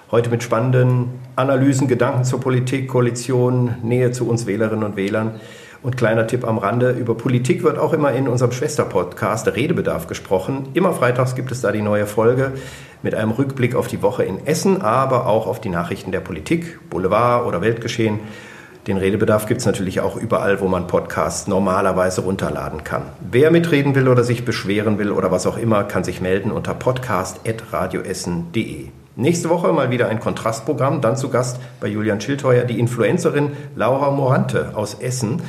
[0.10, 5.34] Heute mit spannenden Analysen, Gedanken zur Politik, Koalition, Nähe zu uns Wählerinnen und Wählern.
[5.82, 10.68] Und kleiner Tipp am Rande, über Politik wird auch immer in unserem Schwesterpodcast Redebedarf gesprochen.
[10.74, 12.52] Immer freitags gibt es da die neue Folge
[13.02, 16.90] mit einem Rückblick auf die Woche in Essen, aber auch auf die Nachrichten der Politik,
[16.90, 18.20] Boulevard oder Weltgeschehen.
[18.88, 23.04] Den Redebedarf gibt es natürlich auch überall, wo man Podcasts normalerweise runterladen kann.
[23.20, 26.74] Wer mitreden will oder sich beschweren will oder was auch immer, kann sich melden unter
[26.74, 28.88] podcast.radioessen.de.
[29.20, 34.12] Nächste Woche mal wieder ein Kontrastprogramm, dann zu Gast bei Julian Schildheuer die Influencerin Laura
[34.12, 35.42] Morante aus Essen.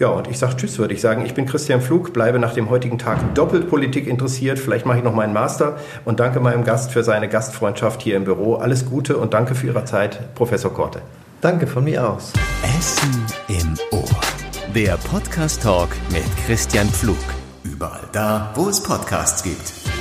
[0.00, 1.24] Ja, und ich sage Tschüss, würde ich sagen.
[1.24, 4.58] Ich bin Christian Flug, bleibe nach dem heutigen Tag doppelt Politik interessiert.
[4.58, 8.24] Vielleicht mache ich noch meinen Master und danke meinem Gast für seine Gastfreundschaft hier im
[8.24, 8.56] Büro.
[8.56, 11.00] Alles Gute und danke für Ihre Zeit, Professor Korte.
[11.40, 12.32] Danke von mir aus.
[12.76, 14.10] Essen im Ohr.
[14.74, 17.16] Der Podcast Talk mit Christian Pflug.
[17.62, 19.93] Überall da, wo es Podcasts gibt.